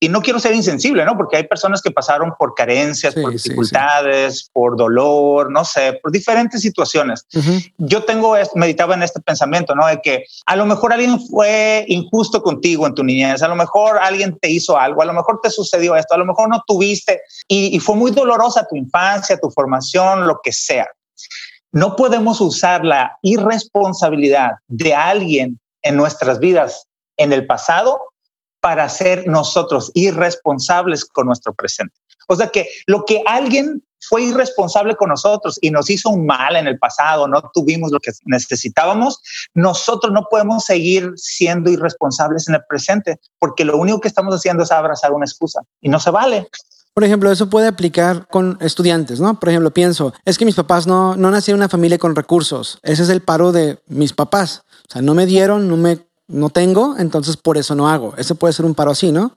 Y 0.00 0.08
no 0.08 0.20
quiero 0.22 0.38
ser 0.38 0.54
insensible, 0.54 1.04
¿no? 1.04 1.16
Porque 1.16 1.36
hay 1.36 1.44
personas 1.44 1.82
que 1.82 1.90
pasaron 1.90 2.32
por 2.38 2.54
carencias, 2.54 3.14
por 3.14 3.32
dificultades, 3.32 4.48
por 4.52 4.76
dolor, 4.76 5.50
no 5.50 5.64
sé, 5.64 5.98
por 6.02 6.12
diferentes 6.12 6.60
situaciones. 6.60 7.26
Yo 7.78 8.04
tengo, 8.04 8.36
meditaba 8.54 8.94
en 8.94 9.02
este 9.02 9.20
pensamiento, 9.20 9.74
¿no? 9.74 9.86
De 9.86 10.00
que 10.00 10.24
a 10.46 10.56
lo 10.56 10.66
mejor 10.66 10.92
alguien 10.92 11.18
fue 11.20 11.84
injusto 11.88 12.42
contigo 12.42 12.86
en 12.86 12.94
tu 12.94 13.02
niñez, 13.02 13.42
a 13.42 13.48
lo 13.48 13.56
mejor 13.56 13.98
alguien 14.00 14.38
te 14.40 14.50
hizo 14.50 14.78
algo, 14.78 15.02
a 15.02 15.06
lo 15.06 15.14
mejor 15.14 15.40
te 15.42 15.50
sucedió 15.50 15.96
esto, 15.96 16.14
a 16.14 16.18
lo 16.18 16.26
mejor 16.26 16.48
no 16.48 16.62
tuviste 16.66 17.22
y, 17.48 17.74
y 17.76 17.80
fue 17.80 17.96
muy 17.96 18.10
dolorosa 18.10 18.66
tu 18.68 18.76
infancia, 18.76 19.38
tu 19.38 19.50
formación, 19.50 20.26
lo 20.26 20.40
que 20.42 20.52
sea. 20.52 20.86
No 21.72 21.96
podemos 21.96 22.40
usar 22.40 22.84
la 22.84 23.18
irresponsabilidad 23.22 24.52
de 24.68 24.94
alguien 24.94 25.58
en 25.82 25.96
nuestras 25.96 26.38
vidas 26.38 26.86
en 27.16 27.32
el 27.32 27.46
pasado 27.46 28.00
para 28.60 28.88
ser 28.88 29.26
nosotros 29.26 29.90
irresponsables 29.94 31.04
con 31.04 31.26
nuestro 31.26 31.54
presente. 31.54 31.94
O 32.28 32.36
sea 32.36 32.48
que 32.48 32.68
lo 32.86 33.04
que 33.04 33.22
alguien 33.26 33.82
fue 34.00 34.24
irresponsable 34.24 34.96
con 34.96 35.08
nosotros 35.08 35.58
y 35.60 35.70
nos 35.70 35.90
hizo 35.90 36.10
un 36.10 36.26
mal 36.26 36.56
en 36.56 36.66
el 36.66 36.78
pasado, 36.78 37.26
no 37.26 37.42
tuvimos 37.52 37.90
lo 37.90 37.98
que 38.00 38.12
necesitábamos, 38.26 39.20
nosotros 39.54 40.12
no 40.12 40.26
podemos 40.30 40.64
seguir 40.64 41.12
siendo 41.16 41.70
irresponsables 41.70 42.48
en 42.48 42.56
el 42.56 42.64
presente, 42.68 43.18
porque 43.38 43.64
lo 43.64 43.76
único 43.76 44.00
que 44.00 44.08
estamos 44.08 44.34
haciendo 44.34 44.62
es 44.62 44.72
abrazar 44.72 45.12
una 45.12 45.24
excusa 45.24 45.62
y 45.80 45.88
no 45.88 45.98
se 46.00 46.10
vale. 46.10 46.48
Por 46.94 47.04
ejemplo, 47.04 47.30
eso 47.30 47.48
puede 47.48 47.68
aplicar 47.68 48.26
con 48.26 48.58
estudiantes, 48.60 49.20
¿no? 49.20 49.38
Por 49.38 49.50
ejemplo, 49.50 49.72
pienso, 49.72 50.12
es 50.24 50.36
que 50.36 50.44
mis 50.44 50.56
papás 50.56 50.86
no, 50.86 51.16
no 51.16 51.30
nacieron 51.30 51.58
en 51.58 51.62
una 51.62 51.68
familia 51.68 51.96
con 51.96 52.16
recursos. 52.16 52.80
Ese 52.82 53.04
es 53.04 53.08
el 53.08 53.22
paro 53.22 53.52
de 53.52 53.78
mis 53.86 54.12
papás. 54.12 54.64
O 54.88 54.92
sea, 54.92 55.02
no 55.02 55.14
me 55.14 55.24
dieron, 55.24 55.68
no 55.68 55.76
me 55.76 56.07
no 56.28 56.50
tengo, 56.50 56.96
entonces 56.98 57.36
por 57.36 57.56
eso 57.56 57.74
no 57.74 57.88
hago. 57.88 58.14
Ese 58.16 58.34
puede 58.34 58.52
ser 58.52 58.66
un 58.66 58.74
paro 58.74 58.92
así, 58.92 59.10
¿no? 59.12 59.36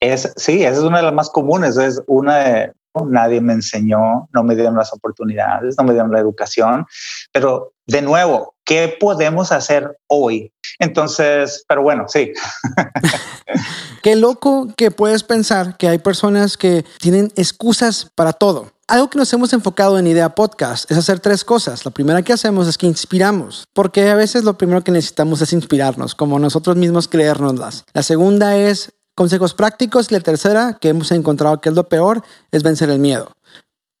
Es, 0.00 0.32
sí, 0.36 0.64
esa 0.64 0.78
es 0.78 0.82
una 0.82 0.98
de 0.98 1.04
las 1.04 1.12
más 1.12 1.30
comunes. 1.30 1.76
Es 1.76 2.02
una 2.06 2.36
de, 2.38 2.72
nadie 3.06 3.40
me 3.40 3.52
enseñó, 3.52 4.28
no 4.32 4.42
me 4.42 4.54
dieron 4.54 4.76
las 4.76 4.92
oportunidades, 4.92 5.76
no 5.78 5.84
me 5.84 5.92
dieron 5.92 6.10
la 6.10 6.18
educación. 6.18 6.86
Pero 7.32 7.74
de 7.86 8.02
nuevo, 8.02 8.54
¿qué 8.64 8.96
podemos 8.98 9.52
hacer 9.52 9.98
hoy? 10.06 10.52
Entonces, 10.78 11.64
pero 11.68 11.82
bueno, 11.82 12.06
sí. 12.08 12.32
Qué 14.02 14.16
loco 14.16 14.68
que 14.76 14.90
puedes 14.90 15.22
pensar 15.22 15.76
que 15.76 15.86
hay 15.86 15.98
personas 15.98 16.56
que 16.56 16.86
tienen 17.00 17.30
excusas 17.36 18.10
para 18.14 18.32
todo. 18.32 18.72
Algo 18.90 19.08
que 19.08 19.18
nos 19.18 19.32
hemos 19.32 19.52
enfocado 19.52 20.00
en 20.00 20.08
Idea 20.08 20.34
Podcast 20.34 20.90
es 20.90 20.98
hacer 20.98 21.20
tres 21.20 21.44
cosas. 21.44 21.84
La 21.84 21.92
primera 21.92 22.22
que 22.22 22.32
hacemos 22.32 22.66
es 22.66 22.76
que 22.76 22.88
inspiramos, 22.88 23.68
porque 23.72 24.10
a 24.10 24.16
veces 24.16 24.42
lo 24.42 24.58
primero 24.58 24.82
que 24.82 24.90
necesitamos 24.90 25.40
es 25.42 25.52
inspirarnos, 25.52 26.16
como 26.16 26.40
nosotros 26.40 26.74
mismos 26.74 27.06
creérnoslas. 27.06 27.84
La 27.92 28.02
segunda 28.02 28.56
es 28.56 28.90
consejos 29.14 29.54
prácticos 29.54 30.10
y 30.10 30.14
la 30.14 30.20
tercera, 30.20 30.76
que 30.80 30.88
hemos 30.88 31.12
encontrado 31.12 31.60
que 31.60 31.68
es 31.68 31.76
lo 31.76 31.88
peor, 31.88 32.24
es 32.50 32.64
vencer 32.64 32.90
el 32.90 32.98
miedo. 32.98 33.30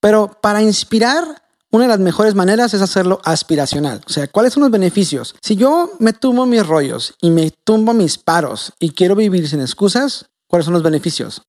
Pero 0.00 0.36
para 0.42 0.60
inspirar, 0.60 1.40
una 1.70 1.84
de 1.84 1.90
las 1.90 2.00
mejores 2.00 2.34
maneras 2.34 2.74
es 2.74 2.82
hacerlo 2.82 3.20
aspiracional. 3.22 4.00
O 4.08 4.12
sea, 4.12 4.26
¿cuáles 4.26 4.54
son 4.54 4.64
los 4.64 4.72
beneficios? 4.72 5.36
Si 5.40 5.54
yo 5.54 5.92
me 6.00 6.14
tumbo 6.14 6.46
mis 6.46 6.66
rollos 6.66 7.14
y 7.20 7.30
me 7.30 7.52
tumbo 7.52 7.94
mis 7.94 8.18
paros 8.18 8.72
y 8.80 8.90
quiero 8.90 9.14
vivir 9.14 9.48
sin 9.48 9.60
excusas, 9.60 10.26
¿cuáles 10.48 10.64
son 10.64 10.74
los 10.74 10.82
beneficios? 10.82 11.42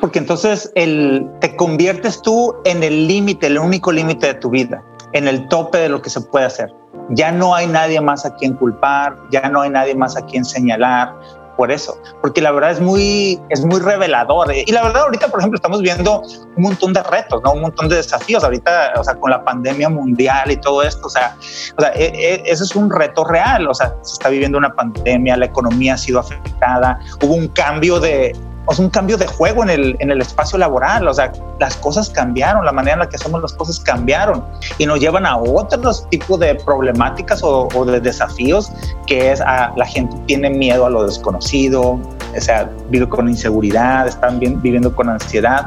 Porque 0.00 0.18
entonces 0.18 0.70
el, 0.74 1.28
te 1.40 1.56
conviertes 1.56 2.22
tú 2.22 2.54
en 2.64 2.82
el 2.82 3.08
límite, 3.08 3.46
el 3.48 3.58
único 3.58 3.92
límite 3.92 4.28
de 4.28 4.34
tu 4.34 4.50
vida, 4.50 4.82
en 5.12 5.26
el 5.28 5.48
tope 5.48 5.78
de 5.78 5.88
lo 5.88 6.02
que 6.02 6.10
se 6.10 6.20
puede 6.20 6.46
hacer. 6.46 6.72
Ya 7.10 7.32
no 7.32 7.54
hay 7.54 7.66
nadie 7.66 8.00
más 8.00 8.26
a 8.26 8.34
quien 8.34 8.54
culpar, 8.54 9.16
ya 9.30 9.48
no 9.48 9.62
hay 9.62 9.70
nadie 9.70 9.94
más 9.94 10.16
a 10.16 10.24
quien 10.26 10.44
señalar. 10.44 11.14
por 11.56 11.72
eso, 11.72 12.00
porque 12.22 12.40
la 12.40 12.52
verdad 12.52 12.70
es 12.70 12.80
muy, 12.80 13.40
es 13.48 13.64
muy 13.64 13.80
revelador. 13.80 14.54
Y 14.54 14.70
la 14.70 14.80
verdad 14.84 15.02
ahorita, 15.02 15.26
por 15.26 15.40
ejemplo, 15.40 15.56
estamos 15.56 15.82
viendo 15.82 16.22
un 16.56 16.62
montón 16.62 16.92
de 16.92 17.02
retos, 17.02 17.42
¿no? 17.42 17.50
Un 17.50 17.62
montón 17.62 17.88
de 17.88 17.96
desafíos 17.96 18.44
ahorita, 18.44 18.92
o 18.96 19.02
sea, 19.02 19.16
con 19.16 19.32
la 19.32 19.42
pandemia 19.42 19.88
mundial 19.88 20.52
y 20.52 20.56
todo 20.58 20.84
esto, 20.84 21.08
o 21.08 21.10
sea, 21.10 21.34
o 21.76 21.80
sea, 21.80 21.90
e, 21.96 22.12
e, 22.14 22.42
eso 22.46 22.62
es 22.62 22.76
un 22.76 22.88
reto 22.88 23.24
real, 23.24 23.66
o 23.66 23.74
sea, 23.74 23.92
se 24.02 24.12
está 24.12 24.28
viviendo 24.28 24.56
una 24.56 24.72
pandemia, 24.72 25.36
la 25.36 25.46
economía 25.46 25.94
ha 25.94 25.98
sido 25.98 26.20
afectada, 26.20 27.00
hubo 27.24 27.34
un 27.34 27.48
cambio 27.48 27.98
de, 27.98 28.36
un 28.78 28.90
cambio 28.90 29.16
de 29.16 29.26
juego 29.26 29.62
en 29.62 29.70
el, 29.70 29.96
en 29.98 30.10
el 30.10 30.20
espacio 30.20 30.58
laboral. 30.58 31.08
O 31.08 31.14
sea, 31.14 31.32
las 31.58 31.76
cosas 31.76 32.10
cambiaron, 32.10 32.64
la 32.64 32.72
manera 32.72 32.94
en 32.94 32.98
la 33.00 33.08
que 33.08 33.16
hacemos 33.16 33.40
las 33.40 33.54
cosas 33.54 33.80
cambiaron 33.80 34.44
y 34.76 34.86
nos 34.86 35.00
llevan 35.00 35.24
a 35.24 35.36
otros 35.38 36.06
tipos 36.10 36.38
de 36.38 36.54
problemáticas 36.54 37.40
o, 37.42 37.68
de 37.86 38.00
desafíos 38.00 38.70
que 39.06 39.32
es 39.32 39.40
a, 39.40 39.72
la 39.76 39.86
gente 39.86 40.16
tiene 40.26 40.50
miedo 40.50 40.84
a 40.84 40.90
lo 40.90 41.06
desconocido, 41.06 41.98
o 42.36 42.40
sea, 42.40 42.70
vive 42.90 43.08
con 43.08 43.28
inseguridad, 43.28 44.06
están 44.06 44.38
viviendo 44.38 44.94
con 44.94 45.08
ansiedad, 45.08 45.66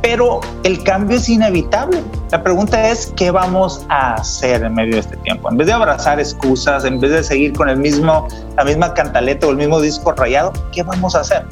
pero 0.00 0.40
el 0.64 0.82
cambio 0.82 1.18
es 1.18 1.28
inevitable. 1.28 2.02
La 2.30 2.42
pregunta 2.42 2.88
es, 2.88 3.12
¿qué 3.16 3.30
vamos 3.30 3.84
a 3.88 4.14
hacer 4.14 4.62
en 4.62 4.74
medio 4.74 4.94
de 4.94 5.00
este 5.00 5.16
tiempo? 5.18 5.50
En 5.50 5.58
vez 5.58 5.66
de 5.66 5.74
abrazar 5.74 6.18
excusas, 6.18 6.84
en 6.84 7.00
vez 7.00 7.10
de 7.10 7.22
seguir 7.22 7.52
con 7.52 7.68
el 7.68 7.76
mismo, 7.76 8.26
la 8.56 8.64
misma 8.64 8.94
cantaleta 8.94 9.46
o 9.46 9.50
el 9.50 9.56
mismo 9.56 9.80
disco 9.80 10.12
rayado, 10.12 10.52
¿qué 10.72 10.82
vamos 10.82 11.14
a 11.14 11.20
hacer? 11.20 11.44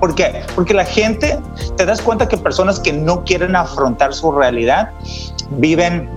¿Por 0.00 0.14
qué? 0.14 0.42
Porque 0.54 0.74
la 0.74 0.84
gente, 0.84 1.38
te 1.76 1.86
das 1.86 2.02
cuenta 2.02 2.28
que 2.28 2.36
personas 2.36 2.80
que 2.80 2.92
no 2.92 3.24
quieren 3.24 3.56
afrontar 3.56 4.14
su 4.14 4.32
realidad 4.32 4.90
viven 5.50 6.08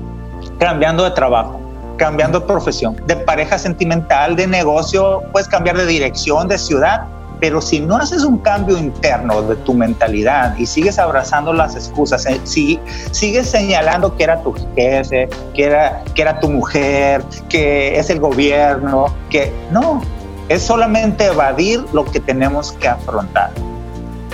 cambiando 0.60 1.04
de 1.04 1.12
trabajo, 1.12 1.60
cambiando 1.98 2.40
de 2.40 2.46
profesión, 2.46 2.96
de 3.06 3.16
pareja 3.16 3.58
sentimental, 3.58 4.36
de 4.36 4.48
negocio, 4.48 5.22
puedes 5.32 5.48
cambiar 5.48 5.78
de 5.78 5.86
dirección, 5.86 6.48
de 6.48 6.58
ciudad, 6.58 7.06
pero 7.40 7.62
si 7.62 7.80
no 7.80 7.98
haces 7.98 8.24
un 8.24 8.38
cambio 8.40 8.78
interno 8.78 9.42
de 9.44 9.56
tu 9.58 9.74
mentalidad 9.74 10.58
y 10.58 10.66
sigues 10.66 11.00
abrazando 11.00 11.54
las 11.54 11.76
excusas, 11.76 12.26
eh, 12.26 12.40
si, 12.44 12.80
sigues 13.12 13.50
señalando 13.50 14.16
que 14.16 14.24
era 14.24 14.42
tu 14.42 14.54
jefe, 14.76 15.30
que 15.54 15.64
era, 15.64 16.04
que 16.14 16.22
era 16.22 16.40
tu 16.40 16.50
mujer, 16.50 17.24
que 17.48 17.98
es 17.98 18.10
el 18.10 18.20
gobierno, 18.20 19.06
que 19.30 19.52
no, 19.72 20.02
es 20.50 20.64
solamente 20.64 21.28
evadir 21.28 21.86
lo 21.94 22.06
que 22.06 22.20
tenemos 22.20 22.74
que 22.74 22.88
afrontar. 22.88 23.52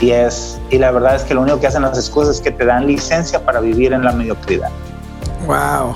Y, 0.01 0.11
es, 0.11 0.59
y 0.71 0.77
la 0.77 0.91
verdad 0.91 1.15
es 1.15 1.23
que 1.23 1.33
lo 1.33 1.41
único 1.41 1.59
que 1.59 1.67
hacen 1.67 1.83
las 1.83 1.97
excusas 1.97 2.37
es 2.37 2.41
que 2.41 2.51
te 2.51 2.65
dan 2.65 2.87
licencia 2.87 3.43
para 3.45 3.59
vivir 3.59 3.93
en 3.93 4.03
la 4.03 4.11
mediocridad. 4.11 4.69
¡Wow! 5.45 5.95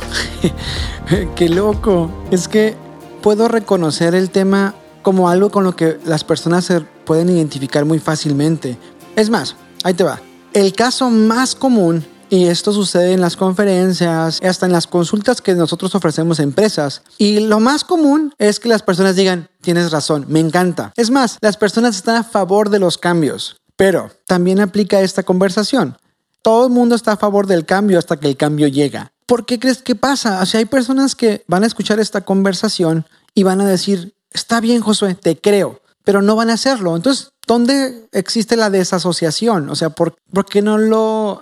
¡Qué 1.35 1.49
loco! 1.49 2.09
Es 2.31 2.47
que 2.47 2.75
puedo 3.21 3.47
reconocer 3.47 4.15
el 4.15 4.29
tema 4.29 4.73
como 5.01 5.29
algo 5.29 5.49
con 5.49 5.63
lo 5.63 5.75
que 5.75 5.97
las 6.05 6.23
personas 6.23 6.65
se 6.65 6.81
pueden 6.81 7.29
identificar 7.29 7.85
muy 7.85 7.99
fácilmente. 7.99 8.77
Es 9.15 9.29
más, 9.29 9.55
ahí 9.83 9.93
te 9.93 10.03
va. 10.03 10.19
El 10.53 10.73
caso 10.73 11.09
más 11.09 11.55
común 11.55 12.05
y 12.29 12.45
esto 12.45 12.71
sucede 12.71 13.13
en 13.13 13.21
las 13.21 13.35
conferencias, 13.35 14.39
hasta 14.41 14.65
en 14.65 14.71
las 14.71 14.87
consultas 14.87 15.41
que 15.41 15.55
nosotros 15.55 15.95
ofrecemos 15.95 16.39
a 16.39 16.43
empresas. 16.43 17.01
Y 17.17 17.39
lo 17.39 17.59
más 17.59 17.83
común 17.83 18.33
es 18.37 18.59
que 18.59 18.69
las 18.69 18.83
personas 18.83 19.15
digan, 19.15 19.49
tienes 19.61 19.91
razón, 19.91 20.25
me 20.27 20.39
encanta. 20.39 20.93
Es 20.95 21.11
más, 21.11 21.37
las 21.41 21.57
personas 21.57 21.95
están 21.95 22.15
a 22.15 22.23
favor 22.23 22.69
de 22.69 22.79
los 22.79 22.97
cambios. 22.97 23.57
Pero 23.75 24.11
también 24.27 24.59
aplica 24.59 24.99
esta 24.99 25.23
conversación. 25.23 25.97
Todo 26.41 26.67
el 26.67 26.73
mundo 26.73 26.95
está 26.95 27.13
a 27.13 27.17
favor 27.17 27.47
del 27.47 27.65
cambio 27.65 27.97
hasta 27.97 28.17
que 28.17 28.27
el 28.27 28.37
cambio 28.37 28.67
llega. 28.67 29.13
¿Por 29.25 29.45
qué 29.45 29.57
crees 29.57 29.81
que 29.81 29.95
pasa? 29.95 30.41
O 30.41 30.45
sea, 30.45 30.59
hay 30.59 30.65
personas 30.65 31.15
que 31.15 31.43
van 31.47 31.63
a 31.63 31.67
escuchar 31.67 31.99
esta 31.99 32.21
conversación 32.21 33.05
y 33.33 33.43
van 33.43 33.61
a 33.61 33.65
decir, 33.65 34.15
está 34.31 34.59
bien, 34.59 34.81
Josué, 34.81 35.15
te 35.15 35.39
creo, 35.39 35.81
pero 36.03 36.21
no 36.21 36.35
van 36.35 36.49
a 36.49 36.53
hacerlo. 36.53 36.95
Entonces, 36.95 37.31
¿dónde 37.49 38.05
existe 38.11 38.55
la 38.55 38.69
desasociación? 38.69 39.69
O 39.69 39.75
sea, 39.75 39.89
¿por, 39.89 40.13
qué 40.49 40.61
no 40.61 40.77
lo 40.77 41.39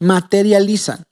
materializan? 0.00 1.04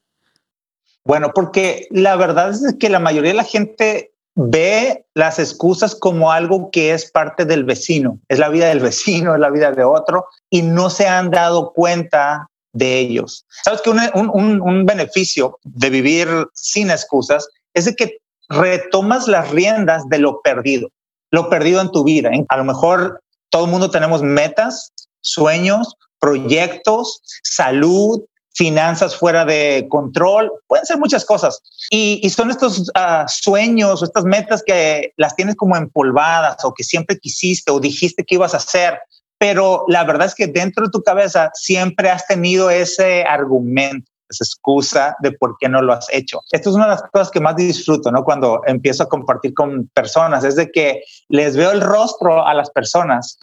Bueno, 1.04 1.32
porque 1.34 1.86
la 1.90 2.16
verdad 2.16 2.50
es 2.50 2.76
que 2.80 2.88
la 2.88 2.98
mayoría 2.98 3.32
de 3.32 3.36
la 3.36 3.44
gente 3.44 4.12
ve 4.34 5.04
las 5.12 5.38
excusas 5.38 5.94
como 5.94 6.32
algo 6.32 6.70
que 6.70 6.94
es 6.94 7.10
parte 7.10 7.44
del 7.44 7.64
vecino, 7.64 8.18
es 8.28 8.38
la 8.38 8.48
vida 8.48 8.68
del 8.68 8.80
vecino, 8.80 9.34
es 9.34 9.40
la 9.40 9.50
vida 9.50 9.70
de 9.72 9.84
otro, 9.84 10.24
y 10.48 10.62
no 10.62 10.88
se 10.88 11.06
han 11.06 11.30
dado 11.30 11.72
cuenta 11.74 12.48
de 12.72 13.00
ellos. 13.00 13.44
Sabes 13.62 13.82
que 13.82 13.90
un, 13.90 14.86
beneficio 14.86 15.58
de 15.64 15.90
vivir 15.90 16.28
sin 16.54 16.90
excusas 16.90 17.46
es 17.74 17.84
de 17.84 17.94
que 17.94 18.16
retomas 18.48 19.28
las 19.28 19.50
riendas 19.50 20.08
de 20.08 20.20
lo 20.20 20.40
perdido, 20.40 20.88
lo 21.30 21.50
perdido 21.50 21.82
en 21.82 21.90
tu 21.90 22.02
vida. 22.02 22.30
A 22.48 22.56
lo 22.56 22.64
mejor 22.64 23.20
todo 23.52 23.66
el 23.66 23.70
mundo 23.70 23.90
tenemos 23.90 24.22
metas, 24.22 24.92
sueños, 25.20 25.94
proyectos, 26.18 27.20
salud, 27.44 28.22
finanzas 28.54 29.14
fuera 29.14 29.44
de 29.44 29.86
control, 29.90 30.50
pueden 30.66 30.86
ser 30.86 30.98
muchas 30.98 31.24
cosas. 31.24 31.60
Y, 31.90 32.28
son 32.30 32.50
estos 32.50 32.90
uh, 32.90 33.28
sueños 33.28 34.00
o 34.00 34.04
estas 34.06 34.24
metas 34.24 34.62
que 34.64 35.12
las 35.18 35.36
tienes 35.36 35.54
como 35.56 35.76
empolvadas 35.76 36.64
o 36.64 36.72
que 36.72 36.82
siempre 36.82 37.18
quisiste 37.18 37.70
o 37.70 37.78
dijiste 37.78 38.24
que 38.24 38.36
ibas 38.36 38.54
a 38.54 38.58
hacer, 38.58 38.98
pero 39.38 39.84
la 39.86 40.04
verdad 40.04 40.28
es 40.28 40.34
que 40.34 40.46
dentro 40.46 40.86
de 40.86 40.90
tu 40.90 41.02
cabeza 41.02 41.50
siempre 41.52 42.08
has 42.08 42.26
tenido 42.26 42.70
ese 42.70 43.24
argumento 43.24 44.11
esa 44.32 44.44
excusa 44.44 45.16
de 45.20 45.32
por 45.32 45.56
qué 45.58 45.68
no 45.68 45.80
lo 45.82 45.92
has 45.92 46.06
hecho. 46.10 46.40
Esto 46.50 46.70
es 46.70 46.76
una 46.76 46.86
de 46.86 46.90
las 46.92 47.02
cosas 47.02 47.30
que 47.30 47.40
más 47.40 47.56
disfruto, 47.56 48.10
¿no? 48.10 48.24
Cuando 48.24 48.62
empiezo 48.66 49.04
a 49.04 49.08
compartir 49.08 49.54
con 49.54 49.88
personas, 49.94 50.44
es 50.44 50.56
de 50.56 50.70
que 50.70 51.02
les 51.28 51.56
veo 51.56 51.70
el 51.70 51.80
rostro 51.80 52.46
a 52.46 52.54
las 52.54 52.70
personas 52.70 53.38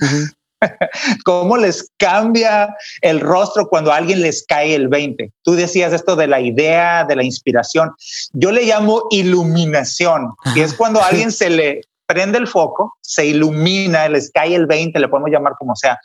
cómo 1.26 1.58
les 1.58 1.92
cambia 1.98 2.76
el 3.02 3.20
rostro 3.20 3.68
cuando 3.68 3.92
a 3.92 3.98
alguien 3.98 4.22
les 4.22 4.46
cae 4.46 4.76
el 4.76 4.88
20. 4.88 5.32
Tú 5.44 5.54
decías 5.54 5.94
esto 5.94 6.16
de 6.16 6.28
la 6.28 6.42
idea, 6.42 7.06
de 7.06 7.16
la 7.16 7.24
inspiración. 7.24 7.92
Yo 8.34 8.52
le 8.52 8.66
llamo 8.66 9.04
iluminación, 9.12 10.34
y 10.56 10.62
es 10.62 10.74
cuando 10.74 11.02
a 11.02 11.08
alguien 11.08 11.32
se 11.32 11.50
le 11.50 11.82
prende 12.06 12.38
el 12.40 12.48
foco, 12.48 12.98
se 13.02 13.26
ilumina, 13.28 14.10
les 14.10 14.32
cae 14.32 14.56
el 14.56 14.66
20, 14.66 15.00
le 15.00 15.08
podemos 15.08 15.32
llamar 15.32 15.54
como 15.60 15.76
sea, 15.76 16.00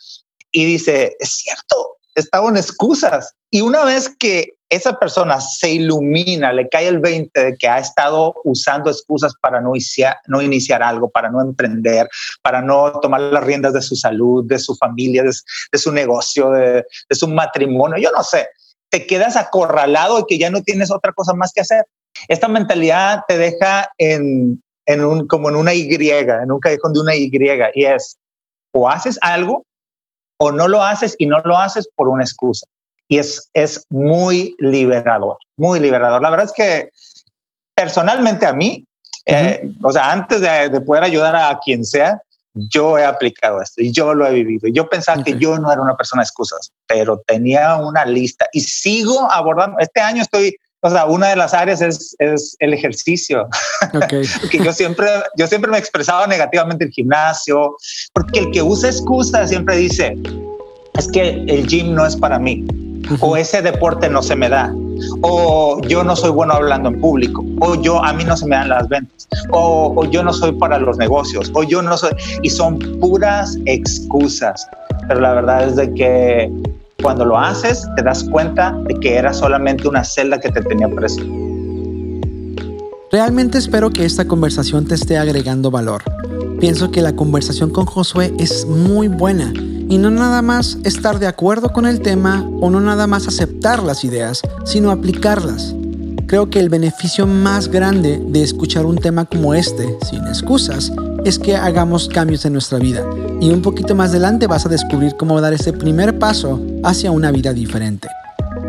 y 0.53 0.65
dice, 0.65 1.17
es 1.19 1.31
cierto, 1.31 1.94
estaban 2.15 2.57
excusas. 2.57 3.35
Y 3.51 3.61
una 3.61 3.85
vez 3.85 4.09
que 4.19 4.55
esa 4.69 4.99
persona 4.99 5.41
se 5.41 5.71
ilumina, 5.71 6.53
le 6.53 6.69
cae 6.69 6.89
el 6.89 6.99
20 6.99 7.45
de 7.45 7.57
que 7.57 7.69
ha 7.69 7.79
estado 7.79 8.35
usando 8.45 8.91
excusas 8.91 9.33
para 9.41 9.61
no 9.61 9.71
iniciar, 9.71 10.17
no 10.27 10.43
iniciar 10.43 10.83
algo, 10.83 11.11
para 11.11 11.31
no 11.31 11.41
emprender, 11.41 12.09
para 12.43 12.61
no 12.61 12.99
tomar 13.01 13.21
las 13.21 13.45
riendas 13.45 13.73
de 13.75 13.83
su 13.83 13.95
salud, 13.95 14.45
de 14.47 14.59
su 14.59 14.75
familia, 14.75 15.23
de, 15.23 15.79
su 15.79 15.93
negocio, 15.93 16.51
de, 16.51 16.85
su 17.11 17.29
matrimonio, 17.29 17.99
yo 17.99 18.11
no 18.11 18.23
sé, 18.25 18.49
te 18.91 19.07
quedas 19.07 19.37
acorralado 19.37 20.21
y 20.21 20.25
que 20.27 20.39
ya 20.39 20.51
no 20.51 20.63
tienes 20.63 20.91
otra 20.91 21.13
cosa 21.13 21.35
más 21.35 21.53
que 21.53 21.61
hacer. 21.61 21.85
Esta 22.29 22.49
mentalidad 22.49 23.23
te 23.29 23.39
deja 23.39 23.91
en, 23.99 24.63
en 24.87 25.05
un, 25.05 25.27
como 25.27 25.49
en 25.49 25.57
una 25.57 25.75
Y, 25.75 25.89
en 25.93 26.53
un 26.53 26.61
callejón 26.61 26.93
de 26.93 27.01
una 27.01 27.15
Y, 27.15 27.31
y 27.75 27.85
es 27.85 28.17
o 28.73 28.89
haces 28.89 29.19
algo 29.23 29.65
o 30.39 30.53
no 30.53 30.69
lo 30.69 30.83
haces 30.83 31.15
y 31.19 31.27
no 31.27 31.41
lo 31.41 31.59
haces 31.59 31.89
por 31.95 32.09
una 32.09 32.25
excusa 32.25 32.67
y 33.09 33.19
es, 33.19 33.51
es 33.53 33.87
muy 33.91 34.55
liberador, 34.59 35.37
muy 35.57 35.81
liberador. 35.81 36.23
La 36.23 36.31
verdad 36.31 36.47
es 36.47 36.53
que 36.53 36.91
personalmente 37.75 38.47
a 38.47 38.53
mí, 38.53 38.87
eh, 39.27 39.71
o 39.83 39.93
sea, 39.93 40.13
antes 40.13 40.41
de, 40.41 40.81
poder 40.81 41.05
ayudar 41.05 41.37
a 41.37 41.59
quien 41.63 41.85
sea, 41.85 42.21
yo 42.55 42.99
he 42.99 43.05
aplicado 43.05 43.61
esto 43.61 43.83
y 43.83 43.91
yo 43.91 44.15
lo 44.15 44.27
he 44.27 44.33
vivido. 44.33 44.69
Yo 44.69 44.89
pensaba 44.89 45.23
que 45.25 45.37
yo 45.39 45.59
no 45.59 45.73
era 45.73 45.83
una 45.83 45.97
persona 45.97 46.23
de 46.23 46.25
excusas, 46.25 46.71
pero 46.87 47.21
tenía 47.27 47.77
una 47.77 48.05
lista 48.05 48.47
y 48.53 48.61
sigo 48.61 49.31
abordando. 49.31 49.79
Este 49.81 50.01
año 50.01 50.23
estoy, 50.23 50.57
o 50.85 50.91
sea, 50.91 51.07
una 51.07 51.29
de 51.29 51.37
las 51.37 51.55
áreas 51.55 51.81
es, 51.81 52.15
es 52.19 52.57
el 52.61 52.75
ejercicio. 52.75 53.49
Okay. 53.95 54.25
que 54.51 54.59
yo 54.59 54.73
siempre, 54.73 55.09
yo 55.37 55.47
siempre 55.47 55.71
me 55.71 55.79
expresaba 55.79 56.27
negativamente 56.27 56.85
el 56.85 56.91
gimnasio, 56.91 57.77
porque 58.13 58.41
el 58.41 58.51
que 58.51 58.63
usa 58.63 58.91
excusas 58.91 59.49
siempre 59.49 59.77
dice, 59.77 60.15
es 60.99 61.09
que 61.09 61.43
el 61.49 61.67
gym 61.67 61.95
no 61.95 62.07
es 62.07 62.15
para 62.15 62.39
mí 62.39 62.65
o 63.21 63.37
ese 63.37 63.63
deporte 63.63 64.09
no 64.09 64.23
se 64.23 64.37
me 64.37 64.49
da, 64.49 64.75
o 65.23 65.81
yo 65.83 66.05
no 66.05 66.17
soy 66.17 66.31
bueno 66.31 66.55
hablando 66.55 66.89
en 66.89 67.01
público, 67.01 67.45
o 67.61 67.75
yo 67.81 68.03
a 68.03 68.13
mí 68.13 68.25
no 68.25 68.37
se 68.37 68.47
me 68.47 68.57
dan 68.57 68.69
las 68.69 68.89
ventas, 68.89 69.29
o, 69.51 70.05
yo 70.11 70.23
no 70.23 70.33
soy 70.33 70.53
para 70.53 70.79
los 70.79 70.97
negocios, 70.97 71.51
o 71.55 71.63
yo 71.63 71.83
no 71.83 71.97
soy, 71.97 72.13
y 72.43 72.51
son 72.51 72.79
puras 73.01 73.59
excusas. 73.67 74.67
Pero 75.09 75.21
la 75.21 75.35
verdad 75.35 75.69
es 75.69 75.77
de 75.77 75.93
que 75.93 76.51
cuando 77.05 77.27
lo 77.27 77.39
haces 77.39 77.87
te 77.97 78.03
das 78.03 78.25
cuenta 78.25 78.73
de 78.89 78.95
que 78.95 79.17
era 79.17 79.35
solamente 79.35 79.87
una 79.87 80.03
celda 80.03 80.41
que 80.41 80.51
te 80.51 80.63
tenía 80.63 80.89
preso. 80.89 81.21
Realmente 83.13 83.59
espero 83.59 83.91
que 83.91 84.07
esta 84.07 84.27
conversación 84.27 84.87
te 84.87 84.95
esté 84.95 85.19
agregando 85.19 85.71
valor. 85.71 86.03
Pienso 86.61 86.91
que 86.91 87.03
la 87.03 87.15
conversación 87.15 87.69
con 87.69 87.85
Josué 87.85 88.33
es 88.39 88.67
muy 88.67 89.09
buena 89.09 89.53
y 89.55 89.99
no 89.99 90.11
nada 90.11 90.41
más 90.41 90.79
estar 90.85 91.19
de 91.19 91.27
acuerdo 91.27 91.75
con 91.75 91.85
el 91.85 92.01
tema 92.01 92.49
o 92.63 92.71
no 92.71 92.81
nada 92.81 93.07
más 93.07 93.29
aceptar 93.29 93.83
las 93.83 94.03
ideas, 94.03 94.41
sino 94.65 94.91
aplicarlas. 94.91 95.75
Creo 96.27 96.49
que 96.49 96.59
el 96.59 96.71
beneficio 96.71 97.27
más 97.27 97.69
grande 97.69 98.19
de 98.29 98.43
escuchar 98.43 98.87
un 98.87 98.97
tema 98.97 99.27
como 99.27 99.53
este, 99.53 99.95
sin 100.09 100.27
excusas, 100.27 100.91
es 101.27 101.39
que 101.39 101.55
hagamos 101.55 102.09
cambios 102.09 102.47
en 102.47 102.55
nuestra 102.55 102.79
vida 102.79 103.05
y 103.43 103.51
un 103.51 103.61
poquito 103.61 103.95
más 103.95 104.11
adelante 104.11 104.47
vas 104.47 104.65
a 104.65 104.71
descubrir 104.71 105.17
cómo 105.19 105.39
dar 105.43 105.53
ese 105.53 105.75
primer 105.75 106.19
paso 106.19 106.61
hacia 106.85 107.11
una 107.11 107.31
vida 107.31 107.53
diferente. 107.53 108.09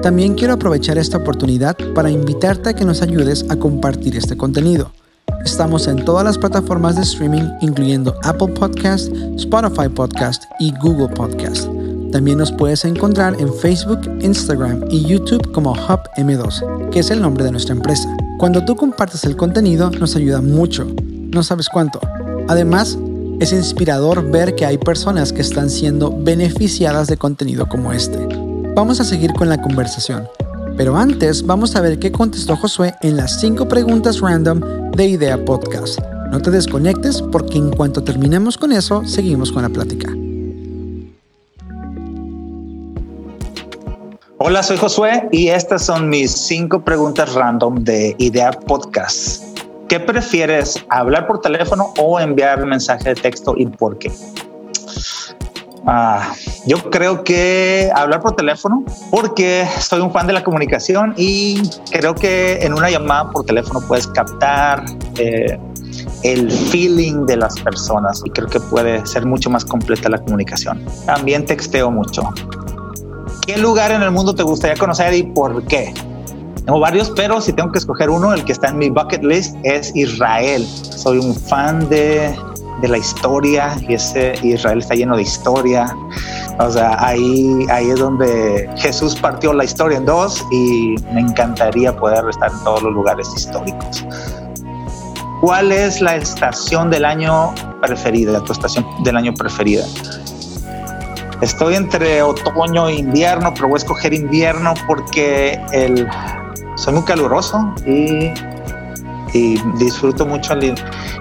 También 0.02 0.36
quiero 0.36 0.54
aprovechar 0.54 0.98
esta 0.98 1.18
oportunidad 1.18 1.76
para 1.94 2.10
invitarte 2.10 2.70
a 2.70 2.74
que 2.74 2.86
nos 2.86 3.02
ayudes 3.02 3.46
a 3.50 3.56
compartir 3.56 4.16
este 4.16 4.36
contenido. 4.38 4.92
Estamos 5.44 5.88
en 5.88 6.04
todas 6.04 6.24
las 6.24 6.38
plataformas 6.38 6.96
de 6.96 7.04
streaming, 7.04 7.44
incluyendo 7.62 8.16
Apple 8.24 8.48
Podcast, 8.48 9.12
Spotify 9.36 9.90
Podcast 9.90 10.44
y 10.60 10.74
Google 10.82 11.10
Podcast. 11.10 11.68
También 12.12 12.38
nos 12.38 12.52
puedes 12.52 12.86
encontrar 12.86 13.36
en 13.40 13.54
Facebook, 13.54 14.00
Instagram 14.22 14.86
y 14.90 15.06
YouTube 15.06 15.52
como 15.52 15.74
Hub 15.74 16.00
M2, 16.18 16.90
que 16.90 17.00
es 17.00 17.12
el 17.12 17.22
nombre 17.22 17.44
de 17.44 17.52
nuestra 17.52 17.76
empresa. 17.76 18.08
Cuando 18.40 18.64
tú 18.64 18.76
compartes 18.76 19.24
el 19.24 19.36
contenido 19.36 19.90
nos 19.92 20.16
ayuda 20.16 20.42
mucho, 20.42 20.88
no 21.04 21.44
sabes 21.44 21.68
cuánto. 21.70 22.00
Además, 22.48 22.98
es 23.40 23.52
inspirador 23.52 24.30
ver 24.30 24.56
que 24.56 24.66
hay 24.66 24.78
personas 24.78 25.34
que 25.34 25.42
están 25.42 25.70
siendo 25.70 26.16
beneficiadas 26.18 27.08
de 27.08 27.18
contenido 27.18 27.68
como 27.68 27.92
este. 27.92 28.28
Vamos 28.76 29.00
a 29.00 29.04
seguir 29.04 29.34
con 29.34 29.50
la 29.50 29.62
conversación, 29.62 30.28
pero 30.78 30.96
antes 30.96 31.46
vamos 31.46 31.76
a 31.76 31.82
ver 31.82 32.00
qué 32.00 32.12
contestó 32.12 32.56
Josué 32.56 32.94
en 33.02 33.18
las 33.18 33.40
5 33.40 33.68
preguntas 33.68 34.20
random 34.20 34.62
de 34.92 35.08
Idea 35.08 35.44
Podcast. 35.44 36.00
No 36.32 36.42
te 36.42 36.52
desconectes 36.52 37.22
porque 37.22 37.58
en 37.58 37.72
cuanto 37.72 38.04
terminemos 38.04 38.58
con 38.58 38.72
eso, 38.72 39.06
seguimos 39.06 39.52
con 39.52 39.64
la 39.64 39.70
plática. 39.70 40.12
Hola, 44.38 44.62
soy 44.64 44.78
Josué 44.78 45.28
y 45.32 45.48
estas 45.48 45.86
son 45.86 46.10
mis 46.10 46.32
cinco 46.32 46.84
preguntas 46.84 47.34
random 47.34 47.84
de 47.84 48.16
Idea 48.20 48.52
Podcast. 48.52 49.45
¿Qué 49.88 50.00
prefieres, 50.00 50.84
hablar 50.90 51.28
por 51.28 51.42
teléfono 51.42 51.94
o 52.00 52.20
enviar 52.20 52.66
mensaje 52.66 53.10
de 53.10 53.16
texto 53.16 53.54
y 53.56 53.68
por 53.68 54.00
qué? 54.00 54.12
Ah, 55.88 56.34
yo 56.66 56.90
creo 56.90 57.24
que 57.24 57.92
hablar 57.94 58.20
por 58.20 58.36
teléfono 58.36 58.84
porque 59.12 59.68
soy 59.80 60.02
un 60.02 60.12
fan 60.12 60.26
de 60.26 60.34
la 60.34 60.44
comunicación 60.44 61.14
y 61.16 61.62
creo 61.92 62.16
que 62.16 62.58
en 62.66 62.74
una 62.74 62.90
llamada 62.90 63.30
por 63.30 63.46
teléfono 63.46 63.80
puedes 63.88 64.08
captar 64.08 64.84
eh, 65.20 65.60
el 66.24 66.52
feeling 66.52 67.28
de 67.28 67.38
las 67.38 67.60
personas 67.60 68.24
y 68.26 68.32
creo 68.32 68.48
que 68.48 68.60
puede 68.60 69.06
ser 69.06 69.28
mucho 69.28 69.52
más 69.52 69.64
completa 69.64 70.10
la 70.10 70.18
comunicación. 70.18 70.84
También 71.06 71.46
texteo 71.46 71.92
mucho. 71.92 72.34
¿Qué 73.46 73.58
lugar 73.58 73.92
en 73.92 74.02
el 74.02 74.10
mundo 74.10 74.34
te 74.34 74.42
gustaría 74.42 74.76
conocer 74.76 75.14
y 75.14 75.22
por 75.22 75.64
qué? 75.66 75.94
Tengo 76.66 76.80
varios, 76.80 77.12
pero 77.12 77.40
si 77.40 77.54
tengo 77.54 77.72
que 77.72 77.78
escoger 77.78 78.10
uno, 78.10 78.34
el 78.34 78.44
que 78.44 78.52
está 78.52 78.70
en 78.70 78.80
mi 78.80 78.90
bucket 78.90 79.24
list 79.24 79.56
es 79.64 79.96
Israel. 79.96 80.66
Soy 80.66 81.20
un 81.20 81.36
fan 81.36 81.88
de, 81.90 82.36
de 82.82 82.88
la 82.88 82.98
historia 82.98 83.78
y 83.88 83.94
ese 83.94 84.34
Israel 84.42 84.80
está 84.80 84.96
lleno 84.96 85.16
de 85.16 85.22
historia. 85.22 85.96
O 86.58 86.72
sea, 86.72 86.98
ahí, 87.06 87.68
ahí 87.70 87.92
es 87.92 88.00
donde 88.00 88.68
Jesús 88.78 89.16
partió 89.16 89.54
la 89.54 89.64
historia 89.64 90.00
en 90.00 90.06
dos 90.06 90.44
y 90.52 90.96
me 91.14 91.22
encantaría 91.22 91.96
poder 91.96 92.28
estar 92.28 92.52
en 92.52 92.60
todos 92.64 92.82
los 92.82 92.94
lugares 92.94 93.32
históricos. 93.36 94.04
¿Cuál 95.42 95.72
es 95.72 96.02
la 96.02 96.16
estación 96.16 96.90
del 96.90 97.06
año 97.06 97.54
preferida, 97.82 98.44
tu 98.44 98.54
estación 98.54 98.86
del 99.04 99.18
año 99.18 99.36
preferida? 99.36 99.86
Estoy 101.42 101.76
entre 101.76 102.24
otoño 102.24 102.88
e 102.88 102.96
invierno, 102.96 103.54
pero 103.54 103.68
voy 103.68 103.76
a 103.76 103.78
escoger 103.78 104.14
invierno 104.14 104.74
porque 104.88 105.62
el, 105.74 106.08
soy 106.86 106.94
muy 106.94 107.04
caluroso 107.04 107.74
y, 107.88 108.32
disfruto 109.80 110.26
mucho 110.26 110.54
el, 110.54 110.76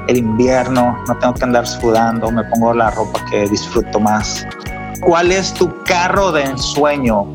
invierno. 0.09 0.97
No 1.09 1.19
tengo 1.19 1.35
que 1.35 1.45
andar 1.45 1.67
sudando, 1.67 2.31
me 2.31 2.45
pongo 2.45 2.75
la 2.75 2.91
ropa 2.91 3.25
que 3.31 3.49
disfruto 3.49 3.99
más. 3.99 4.47
¿Cuál 5.01 5.33
es 5.33 5.55
tu 5.55 5.73
carro 5.85 6.31
de 6.31 6.43
ensueño? 6.43 7.33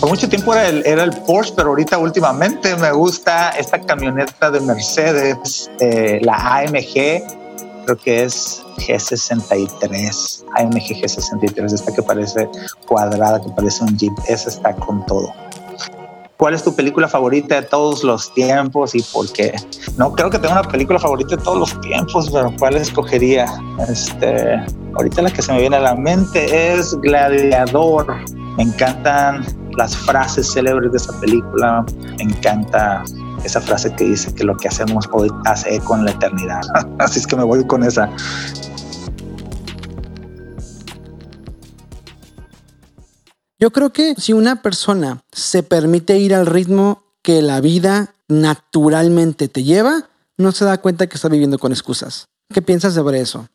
Por 0.00 0.08
mucho 0.08 0.26
tiempo 0.28 0.54
era 0.54 0.68
el, 0.68 0.84
era 0.86 1.04
el 1.04 1.12
Porsche, 1.12 1.52
pero 1.54 1.68
ahorita 1.68 1.98
últimamente 1.98 2.74
me 2.76 2.90
gusta 2.92 3.50
esta 3.50 3.78
camioneta 3.78 4.50
de 4.50 4.60
Mercedes, 4.60 5.70
eh, 5.78 6.18
la 6.22 6.34
AMG, 6.34 7.22
creo 7.84 7.96
que 8.02 8.24
es 8.24 8.64
G63, 8.78 10.44
AMG 10.56 11.02
G63, 11.02 11.72
esta 11.72 11.94
que 11.94 12.02
parece 12.02 12.48
cuadrada, 12.86 13.40
que 13.40 13.50
parece 13.50 13.84
un 13.84 13.96
Jeep, 13.96 14.14
esa 14.28 14.48
está 14.48 14.74
con 14.74 15.04
todo. 15.06 15.32
¿Cuál 16.36 16.52
es 16.52 16.62
tu 16.62 16.74
película 16.74 17.08
favorita 17.08 17.54
de 17.54 17.62
todos 17.62 18.04
los 18.04 18.32
tiempos 18.34 18.94
y 18.94 19.02
por 19.02 19.32
qué? 19.32 19.54
No 19.96 20.12
creo 20.12 20.28
que 20.28 20.38
tenga 20.38 20.60
una 20.60 20.68
película 20.68 20.98
favorita 20.98 21.36
de 21.36 21.42
todos 21.42 21.58
los 21.58 21.80
tiempos, 21.80 22.30
pero 22.30 22.52
¿cuál 22.58 22.76
escogería? 22.76 23.46
Este, 23.88 24.62
ahorita 24.94 25.22
la 25.22 25.30
que 25.30 25.40
se 25.40 25.52
me 25.52 25.60
viene 25.60 25.76
a 25.76 25.80
la 25.80 25.94
mente 25.94 26.74
es 26.74 26.94
Gladiador. 27.00 28.14
Me 28.58 28.64
encantan 28.64 29.46
las 29.78 29.96
frases 29.96 30.52
célebres 30.52 30.92
de 30.92 30.98
esa 30.98 31.18
película. 31.20 31.86
Me 32.18 32.24
encanta 32.24 33.02
esa 33.42 33.60
frase 33.60 33.94
que 33.94 34.04
dice 34.04 34.34
que 34.34 34.44
lo 34.44 34.56
que 34.58 34.68
hacemos 34.68 35.08
hoy 35.12 35.30
hace 35.46 35.76
eco 35.76 35.96
en 35.96 36.04
la 36.04 36.10
eternidad. 36.10 36.60
Así 36.98 37.18
es 37.18 37.26
que 37.26 37.36
me 37.36 37.44
voy 37.44 37.66
con 37.66 37.82
esa. 37.82 38.10
Yo 43.58 43.70
creo 43.70 43.90
que 43.92 44.14
si 44.16 44.32
una 44.32 44.62
persona 44.62 45.22
se 45.32 45.62
permite 45.62 46.18
ir 46.18 46.34
al 46.34 46.46
ritmo 46.46 47.04
que 47.22 47.40
la 47.40 47.60
vida 47.60 48.14
naturalmente 48.28 49.48
te 49.48 49.64
lleva, 49.64 50.10
no 50.36 50.52
se 50.52 50.64
da 50.64 50.78
cuenta 50.78 51.06
que 51.06 51.16
está 51.16 51.28
viviendo 51.28 51.58
con 51.58 51.72
excusas. 51.72 52.28
¿Qué 52.52 52.60
piensas 52.60 52.94
sobre 52.94 53.20
eso? 53.20 53.48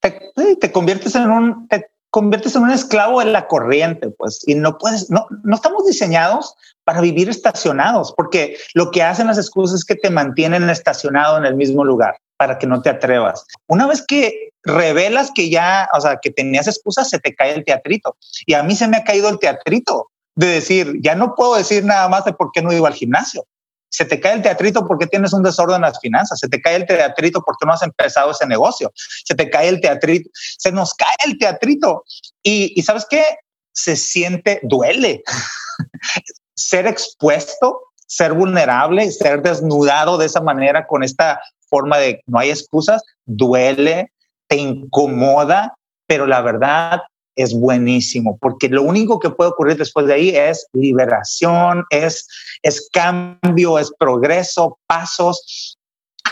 Te, 0.00 0.70
conviertes 0.70 1.14
en 1.14 1.30
un 1.30 1.66
te 1.68 1.90
conviertes 2.10 2.54
en 2.56 2.62
un 2.62 2.70
esclavo 2.70 3.20
de 3.20 3.26
la 3.26 3.46
corriente, 3.48 4.10
pues, 4.10 4.40
y 4.46 4.54
no 4.54 4.78
puedes, 4.78 5.10
no, 5.10 5.26
no 5.42 5.56
estamos 5.56 5.86
diseñados 5.86 6.54
para 6.84 7.00
vivir 7.00 7.28
estacionados, 7.28 8.14
porque 8.16 8.56
lo 8.74 8.90
que 8.90 9.02
hacen 9.02 9.26
las 9.26 9.38
excusas 9.38 9.80
es 9.80 9.84
que 9.84 9.96
te 9.96 10.10
mantienen 10.10 10.70
estacionado 10.70 11.36
en 11.38 11.44
el 11.44 11.54
mismo 11.54 11.84
lugar 11.84 12.16
para 12.36 12.58
que 12.58 12.66
no 12.66 12.80
te 12.80 12.90
atrevas. 12.90 13.44
Una 13.66 13.86
vez 13.86 14.04
que 14.06 14.52
revelas 14.64 15.30
que 15.34 15.50
ya, 15.50 15.88
o 15.94 16.00
sea, 16.00 16.18
que 16.20 16.30
tenías 16.30 16.66
excusas, 16.66 17.08
se 17.08 17.18
te 17.18 17.34
cae 17.34 17.54
el 17.54 17.64
teatrito. 17.64 18.16
Y 18.46 18.54
a 18.54 18.62
mí 18.62 18.74
se 18.74 18.88
me 18.88 18.96
ha 18.96 19.04
caído 19.04 19.28
el 19.28 19.38
teatrito 19.38 20.10
de 20.34 20.46
decir, 20.46 20.94
ya 21.00 21.14
no 21.14 21.34
puedo 21.34 21.56
decir 21.56 21.84
nada 21.84 22.08
más 22.08 22.24
de 22.24 22.32
por 22.32 22.50
qué 22.52 22.62
no 22.62 22.72
iba 22.72 22.88
al 22.88 22.94
gimnasio. 22.94 23.44
Se 23.90 24.04
te 24.04 24.20
cae 24.20 24.34
el 24.34 24.42
teatrito 24.42 24.86
porque 24.86 25.06
tienes 25.06 25.32
un 25.32 25.42
desorden 25.42 25.76
en 25.76 25.82
las 25.82 25.98
finanzas. 26.00 26.38
Se 26.40 26.48
te 26.48 26.60
cae 26.60 26.76
el 26.76 26.86
teatrito 26.86 27.42
porque 27.44 27.64
no 27.66 27.72
has 27.72 27.82
empezado 27.82 28.30
ese 28.30 28.46
negocio. 28.46 28.92
Se 29.24 29.34
te 29.34 29.48
cae 29.48 29.68
el 29.68 29.80
teatrito. 29.80 30.28
Se 30.34 30.70
nos 30.70 30.92
cae 30.94 31.16
el 31.24 31.38
teatrito. 31.38 32.04
Y, 32.42 32.78
y 32.78 32.82
sabes 32.82 33.06
qué? 33.08 33.24
Se 33.72 33.96
siente, 33.96 34.60
duele. 34.62 35.22
ser 36.54 36.86
expuesto, 36.86 37.80
ser 38.06 38.32
vulnerable, 38.32 39.10
ser 39.10 39.42
desnudado 39.42 40.18
de 40.18 40.26
esa 40.26 40.40
manera 40.40 40.86
con 40.86 41.02
esta 41.02 41.40
forma 41.68 41.98
de 41.98 42.22
no 42.26 42.38
hay 42.38 42.50
excusas, 42.50 43.02
duele, 43.24 44.12
te 44.48 44.56
incomoda, 44.56 45.74
pero 46.06 46.26
la 46.26 46.40
verdad 46.40 47.02
es 47.38 47.54
buenísimo, 47.54 48.36
porque 48.40 48.68
lo 48.68 48.82
único 48.82 49.20
que 49.20 49.30
puede 49.30 49.50
ocurrir 49.50 49.76
después 49.76 50.06
de 50.06 50.14
ahí 50.14 50.30
es 50.30 50.66
liberación, 50.72 51.84
es, 51.90 52.26
es 52.62 52.88
cambio, 52.92 53.78
es 53.78 53.92
progreso, 53.96 54.78
pasos. 54.88 55.78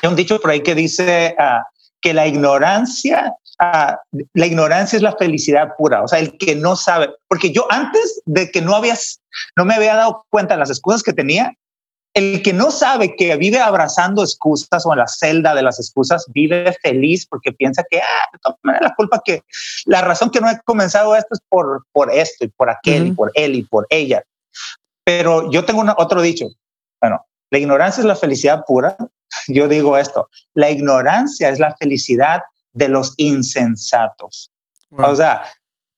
Hay 0.03 0.09
un 0.09 0.17
dicho 0.17 0.41
por 0.41 0.51
ahí 0.51 0.63
que 0.63 0.75
dice 0.75 1.37
uh, 1.39 1.63
que 2.01 2.13
la 2.13 2.27
ignorancia, 2.27 3.33
uh, 3.61 4.19
la 4.35 4.47
ignorancia 4.47 4.97
es 4.97 5.03
la 5.03 5.17
felicidad 5.17 5.69
pura, 5.79 6.03
o 6.03 6.09
sea, 6.09 6.19
el 6.19 6.37
que 6.39 6.57
no 6.57 6.75
sabe, 6.75 7.11
porque 7.29 7.53
yo 7.53 7.67
antes 7.71 8.21
de 8.25 8.51
que 8.51 8.61
no 8.61 8.75
habías, 8.75 9.21
no 9.57 9.65
me 9.65 9.75
había 9.75 9.95
dado 9.95 10.27
cuenta 10.29 10.55
de 10.55 10.61
las 10.61 10.71
excusas 10.71 11.05
que 11.05 11.13
tenía, 11.13 11.55
el 12.17 12.43
que 12.43 12.55
no 12.55 12.71
sabe 12.71 13.15
que 13.15 13.37
vive 13.37 13.59
abrazando 13.59 14.23
excusas 14.23 14.87
o 14.87 14.93
en 14.95 15.01
la 15.01 15.07
celda 15.07 15.55
de 15.55 15.63
las 15.63 15.79
excusas, 15.79 16.25
vive 16.33 16.75
feliz 16.81 17.27
porque 17.27 17.53
piensa 17.53 17.85
que, 17.91 18.01
ah, 18.01 18.57
la 18.63 18.95
culpa 18.97 19.21
que, 19.23 19.43
la 19.85 20.01
razón 20.01 20.31
que 20.31 20.41
no 20.41 20.49
he 20.49 20.59
comenzado 20.65 21.15
esto 21.15 21.35
es 21.35 21.41
por, 21.47 21.85
por 21.93 22.11
esto 22.11 22.47
y 22.47 22.49
por 22.49 22.71
aquel 22.71 23.09
y 23.09 23.13
por 23.13 23.31
él 23.35 23.55
y 23.57 23.65
por 23.65 23.87
ella. 23.91 24.25
Pero 25.05 25.51
yo 25.51 25.67
tengo 25.67 25.85
otro 25.99 26.23
dicho. 26.23 26.47
Bueno, 27.03 27.23
la 27.51 27.59
ignorancia 27.59 28.01
es 28.01 28.07
la 28.07 28.17
felicidad 28.17 28.65
pura. 28.67 28.97
Yo 29.49 29.69
digo 29.69 29.99
esto, 29.99 30.31
la 30.55 30.71
ignorancia 30.71 31.51
es 31.51 31.59
la 31.59 31.77
felicidad 31.77 32.43
de 32.73 32.89
los 32.89 33.13
insensatos. 33.19 34.53
O 34.91 35.17
sea, 35.17 35.43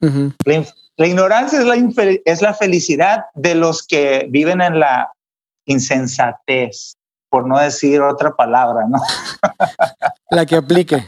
la, 0.01 1.07
ignorancia 1.07 1.61
es 1.61 1.65
la, 1.65 1.77
es 2.25 2.43
la 2.43 2.55
felicidad 2.55 3.27
de 3.35 3.55
los 3.55 3.87
que 3.87 4.27
viven 4.31 4.63
en 4.63 4.81
la 4.81 5.13
insensatez, 5.69 6.95
por 7.31 7.47
no 7.47 7.59
decir 7.59 8.01
otra 8.01 8.35
palabra, 8.35 8.85
¿no? 8.89 8.99
La 10.31 10.45
que 10.45 10.57
aplique. 10.57 11.07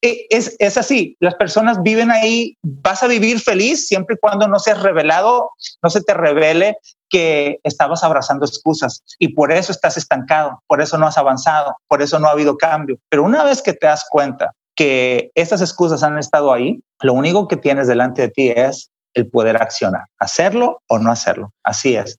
Es, 0.00 0.56
es 0.58 0.76
así, 0.76 1.16
las 1.20 1.34
personas 1.34 1.82
viven 1.82 2.10
ahí, 2.10 2.56
vas 2.62 3.02
a 3.02 3.06
vivir 3.06 3.40
feliz 3.40 3.86
siempre 3.86 4.16
y 4.16 4.18
cuando 4.18 4.48
no 4.48 4.58
seas 4.58 4.82
revelado, 4.82 5.50
no 5.82 5.90
se 5.90 6.02
te 6.02 6.14
revele 6.14 6.78
que 7.08 7.60
estabas 7.62 8.02
abrazando 8.02 8.44
excusas 8.44 9.02
y 9.18 9.28
por 9.28 9.52
eso 9.52 9.70
estás 9.70 9.96
estancado, 9.96 10.62
por 10.66 10.80
eso 10.80 10.98
no 10.98 11.06
has 11.06 11.18
avanzado, 11.18 11.76
por 11.88 12.02
eso 12.02 12.18
no 12.18 12.28
ha 12.28 12.32
habido 12.32 12.56
cambio. 12.56 12.98
Pero 13.08 13.22
una 13.22 13.44
vez 13.44 13.62
que 13.62 13.72
te 13.72 13.86
das 13.86 14.06
cuenta 14.10 14.52
que 14.74 15.30
estas 15.34 15.60
excusas 15.60 16.02
han 16.02 16.18
estado 16.18 16.52
ahí, 16.52 16.80
lo 17.00 17.12
único 17.12 17.48
que 17.48 17.56
tienes 17.56 17.86
delante 17.86 18.22
de 18.22 18.28
ti 18.28 18.50
es 18.50 18.90
el 19.14 19.28
poder 19.30 19.56
accionar, 19.56 20.04
hacerlo 20.18 20.82
o 20.88 20.98
no 20.98 21.10
hacerlo. 21.10 21.52
Así 21.64 21.96
es. 21.96 22.18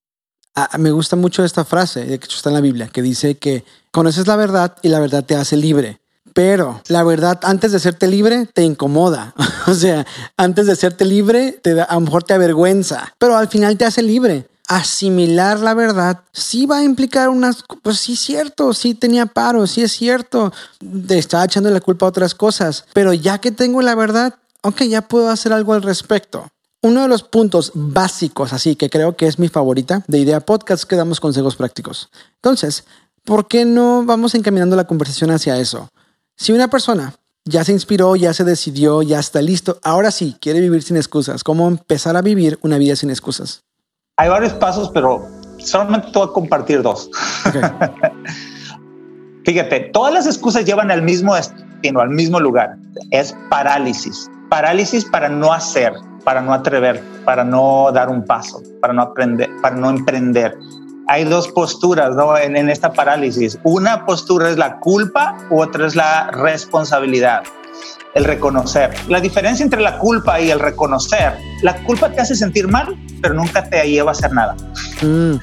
Ah, 0.55 0.77
me 0.77 0.91
gusta 0.91 1.15
mucho 1.15 1.43
esta 1.43 1.65
frase 1.65 2.05
que 2.19 2.27
está 2.27 2.49
en 2.49 2.55
la 2.55 2.62
Biblia, 2.62 2.88
que 2.88 3.01
dice 3.01 3.38
que 3.38 3.63
conoces 3.91 4.27
la 4.27 4.36
verdad 4.36 4.75
y 4.81 4.89
la 4.89 4.99
verdad 4.99 5.23
te 5.23 5.36
hace 5.36 5.55
libre. 5.57 5.99
Pero 6.33 6.81
la 6.88 7.03
verdad, 7.03 7.39
antes 7.43 7.71
de 7.71 7.79
serte 7.79 8.07
libre, 8.07 8.47
te 8.53 8.63
incomoda. 8.63 9.33
o 9.67 9.73
sea, 9.73 10.05
antes 10.36 10.67
de 10.67 10.75
serte 10.75 11.05
libre, 11.05 11.51
te 11.51 11.73
da, 11.73 11.83
a 11.83 11.95
lo 11.95 12.01
mejor 12.01 12.23
te 12.23 12.33
avergüenza, 12.33 13.13
pero 13.17 13.38
al 13.38 13.47
final 13.47 13.77
te 13.77 13.86
hace 13.86 14.01
libre 14.01 14.47
asimilar 14.67 15.60
la 15.60 15.73
verdad 15.73 16.19
sí 16.33 16.65
va 16.65 16.79
a 16.79 16.83
implicar 16.83 17.29
unas, 17.29 17.63
pues 17.81 17.99
sí 17.99 18.13
es 18.13 18.19
cierto, 18.19 18.73
sí 18.73 18.93
tenía 18.93 19.25
paro, 19.25 19.65
sí 19.65 19.81
es 19.81 19.93
cierto, 19.93 20.51
te 21.07 21.17
estaba 21.17 21.45
echando 21.45 21.69
la 21.69 21.79
culpa 21.79 22.05
a 22.05 22.10
otras 22.10 22.36
cosas, 22.36 22.86
pero 22.93 23.13
ya 23.13 23.39
que 23.39 23.51
tengo 23.51 23.81
la 23.81 23.95
verdad, 23.95 24.36
ok, 24.62 24.83
ya 24.83 25.01
puedo 25.01 25.29
hacer 25.29 25.53
algo 25.53 25.73
al 25.73 25.83
respecto. 25.83 26.47
Uno 26.88 27.02
de 27.02 27.10
los 27.10 27.21
puntos 27.21 27.73
básicos, 27.76 28.54
así 28.54 28.78
que 28.78 28.89
creo 28.89 29.17
que 29.17 29.28
es 29.28 29.39
mi 29.39 29.50
favorita 29.50 30.06
de 30.08 30.19
Idea 30.19 30.39
Podcast, 30.39 30.86
que 30.86 30.95
damos 30.95 31.19
consejos 31.19 31.58
prácticos. 31.58 32.10
Entonces, 32.36 32.86
¿por 33.26 33.50
qué 33.50 33.65
no 33.65 34.06
vamos 34.06 34.36
encaminando 34.36 34.78
la 34.78 34.88
conversación 34.88 35.32
hacia 35.32 35.58
eso? 35.58 35.89
Si 36.38 36.54
una 36.54 36.69
persona 36.69 37.13
ya 37.43 37.65
se 37.65 37.73
inspiró, 37.73 38.15
ya 38.15 38.34
se 38.34 38.45
decidió, 38.45 39.02
ya 39.02 39.19
está 39.19 39.41
listo, 39.41 39.80
ahora 39.84 40.12
sí 40.12 40.38
quiere 40.39 40.62
vivir 40.62 40.82
sin 40.82 40.95
excusas, 40.95 41.43
¿cómo 41.43 41.67
empezar 41.67 42.15
a 42.15 42.21
vivir 42.21 42.58
una 42.62 42.78
vida 42.78 42.95
sin 42.95 43.10
excusas? 43.10 43.65
Hay 44.15 44.30
varios 44.30 44.54
pasos, 44.54 44.89
pero 44.93 45.28
solamente 45.58 46.08
te 46.13 46.19
voy 46.19 46.30
a 46.30 46.32
compartir 46.32 46.84
dos. 46.84 47.10
Fíjate, 49.43 49.89
todas 49.91 50.13
las 50.13 50.26
excusas 50.26 50.63
llevan 50.63 50.89
al 50.89 51.02
mismo 51.02 51.36
destino, 51.36 52.00
al 52.00 52.12
mismo 52.12 52.39
lugar. 52.39 52.78
Es 53.12 53.36
parálisis. 53.50 54.32
Parálisis 54.50 55.04
para 55.04 55.28
no 55.28 55.52
hacer, 55.52 55.91
para 56.27 56.41
no 56.41 56.53
atrever, 56.53 57.01
para 57.23 57.45
no 57.45 57.89
dar 57.93 58.09
un 58.09 58.25
paso, 58.25 58.61
para 58.81 58.91
no 58.93 59.01
aprender, 59.01 59.49
para 59.61 59.77
no 59.77 59.89
emprender. 59.89 60.57
Hay 61.07 61.23
dos 61.23 61.47
posturas 61.47 62.17
en, 62.43 62.57
en 62.57 62.69
esta 62.69 62.91
parálisis. 62.91 63.57
Una 63.63 64.05
postura 64.05 64.49
es 64.49 64.57
la 64.57 64.77
culpa 64.79 65.37
otra 65.49 65.87
es 65.87 65.95
la 65.95 66.29
responsabilidad 66.31 67.43
el 68.13 68.25
reconocer. 68.25 68.93
La 69.07 69.21
diferencia 69.21 69.63
entre 69.63 69.79
la 69.79 69.99
culpa 69.99 70.41
y 70.41 70.51
el 70.51 70.59
reconocer, 70.59 71.33
la 71.61 71.75
culpa 71.83 72.11
te 72.11 72.19
hace 72.19 72.35
sentir 72.35 72.67
mal, 72.67 72.97
pero 73.21 73.33
nunca 73.33 73.63
te 73.69 73.81
lleva 73.87 74.11
a 74.11 74.13
hacer 74.13 74.33
nada. 74.33 74.55
Mm, 75.01 75.35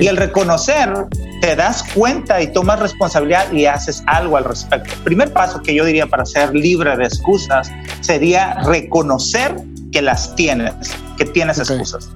y 0.00 0.06
el 0.06 0.16
reconocer, 0.16 0.92
te 1.40 1.54
das 1.54 1.84
cuenta 1.94 2.42
y 2.42 2.52
tomas 2.52 2.80
responsabilidad 2.80 3.50
y 3.52 3.66
haces 3.66 4.02
algo 4.06 4.36
al 4.36 4.44
respecto. 4.44 4.92
El 4.92 5.00
primer 5.00 5.32
paso 5.32 5.62
que 5.62 5.72
yo 5.72 5.84
diría 5.84 6.06
para 6.06 6.26
ser 6.26 6.52
libre 6.54 6.96
de 6.96 7.04
excusas 7.04 7.70
sería 8.00 8.54
reconocer 8.64 9.54
que 9.92 10.02
las 10.02 10.34
tienes, 10.34 10.74
que 11.16 11.24
tienes 11.24 11.58
excusas 11.58 12.10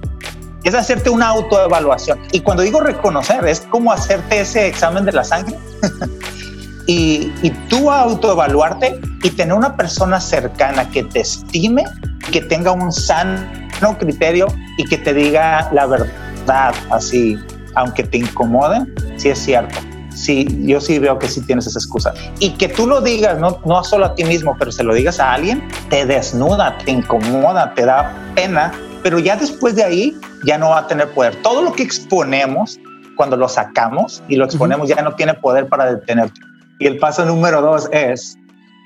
es 0.65 0.73
hacerte 0.73 1.09
una 1.09 1.27
autoevaluación. 1.27 2.19
Y 2.31 2.41
cuando 2.41 2.63
digo 2.63 2.81
reconocer, 2.81 3.45
es 3.45 3.61
como 3.61 3.91
hacerte 3.91 4.41
ese 4.41 4.67
examen 4.67 5.05
de 5.05 5.11
la 5.11 5.23
sangre 5.23 5.57
y, 6.87 7.31
y 7.43 7.51
tú 7.69 7.91
autoevaluarte 7.91 8.99
y 9.23 9.29
tener 9.29 9.53
una 9.53 9.77
persona 9.77 10.19
cercana 10.19 10.89
que 10.89 11.03
te 11.03 11.21
estime, 11.21 11.85
que 12.31 12.41
tenga 12.41 12.71
un 12.71 12.91
sano 12.91 13.97
criterio 13.99 14.47
y 14.77 14.85
que 14.85 14.97
te 14.97 15.13
diga 15.13 15.69
la 15.71 15.85
verdad 15.85 16.73
así, 16.89 17.37
aunque 17.75 18.03
te 18.03 18.17
incomode, 18.17 18.87
sí 19.17 19.29
es 19.29 19.39
cierto. 19.39 19.77
Sí, 20.15 20.47
yo 20.61 20.79
sí 20.79 20.97
veo 20.97 21.19
que 21.19 21.27
sí 21.27 21.41
tienes 21.41 21.67
esa 21.67 21.77
excusa. 21.77 22.13
Y 22.39 22.51
que 22.51 22.69
tú 22.69 22.87
lo 22.87 23.01
digas, 23.01 23.37
no, 23.37 23.59
no 23.65 23.83
solo 23.83 24.05
a 24.05 24.15
ti 24.15 24.23
mismo, 24.23 24.55
pero 24.57 24.71
se 24.71 24.83
lo 24.83 24.93
digas 24.93 25.19
a 25.19 25.33
alguien, 25.33 25.67
te 25.89 26.05
desnuda, 26.05 26.77
te 26.79 26.91
incomoda, 26.91 27.73
te 27.73 27.85
da 27.85 28.15
pena, 28.33 28.71
pero 29.03 29.19
ya 29.19 29.35
después 29.35 29.75
de 29.75 29.83
ahí 29.83 30.17
ya 30.45 30.57
no 30.57 30.69
va 30.69 30.79
a 30.79 30.87
tener 30.87 31.11
poder. 31.13 31.35
Todo 31.41 31.61
lo 31.61 31.73
que 31.73 31.83
exponemos, 31.83 32.79
cuando 33.17 33.35
lo 33.35 33.49
sacamos 33.49 34.23
y 34.29 34.37
lo 34.37 34.45
exponemos, 34.45 34.87
ya 34.87 35.01
no 35.01 35.15
tiene 35.15 35.33
poder 35.33 35.67
para 35.67 35.93
detenerte. 35.93 36.39
Y 36.79 36.87
el 36.87 36.97
paso 36.97 37.25
número 37.25 37.61
dos 37.61 37.89
es 37.91 38.37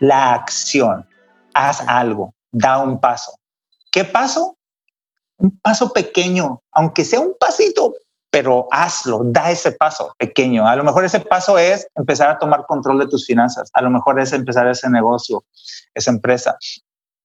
la 0.02 0.34
acción. 0.34 1.08
Haz 1.54 1.84
algo, 1.88 2.34
da 2.52 2.80
un 2.80 3.00
paso. 3.00 3.32
¿Qué 3.92 4.04
paso? 4.04 4.58
Un 5.38 5.58
paso 5.60 5.94
pequeño, 5.94 6.62
aunque 6.72 7.06
sea 7.06 7.20
un 7.20 7.34
pasito, 7.40 7.94
pero 8.32 8.68
hazlo, 8.72 9.22
da 9.24 9.52
ese 9.52 9.72
paso 9.72 10.14
pequeño. 10.18 10.68
A 10.68 10.76
lo 10.76 10.84
mejor 10.84 11.06
ese 11.06 11.20
paso 11.20 11.58
es 11.58 11.88
empezar 11.96 12.30
a 12.30 12.38
tomar 12.38 12.66
control 12.68 13.00
de 13.00 13.08
tus 13.08 13.26
finanzas. 13.26 13.70
A 13.74 13.82
lo 13.82 13.90
mejor 13.90 14.20
es 14.20 14.34
empezar 14.34 14.68
ese 14.68 14.90
negocio, 14.90 15.44
esa 15.94 16.12
empresa. 16.12 16.58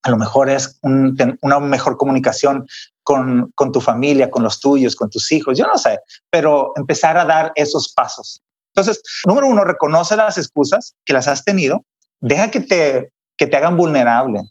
A 0.03 0.11
lo 0.11 0.17
mejor 0.17 0.51
es 0.51 0.79
una 0.83 1.61
mejor 1.61 1.97
comunicación 1.97 2.67
con, 3.03 3.51
con 3.55 3.73
tu 3.73 3.81
familia, 3.81 4.31
con 4.31 4.43
los 4.43 4.61
tuyos, 4.61 4.97
con 4.97 5.11
tus 5.11 5.31
hijos. 5.33 5.59
Yo 5.59 5.67
no 5.67 5.79
sé, 5.79 6.01
pero 6.31 6.73
empezar 6.77 7.17
a 7.17 7.25
dar 7.25 7.53
esos 7.55 7.93
pasos. 7.93 8.43
Entonces, 8.75 9.03
número 9.27 9.47
uno, 9.47 9.64
reconoce 9.64 10.17
las 10.17 10.37
excusas 10.37 10.95
que 11.05 11.12
las 11.12 11.29
has 11.29 11.45
tenido, 11.45 11.85
deja 12.21 12.51
que 12.51 12.61
te, 12.61 13.12
que 13.37 13.47
te 13.47 13.57
hagan 13.57 13.77
vulnerable, 13.77 14.43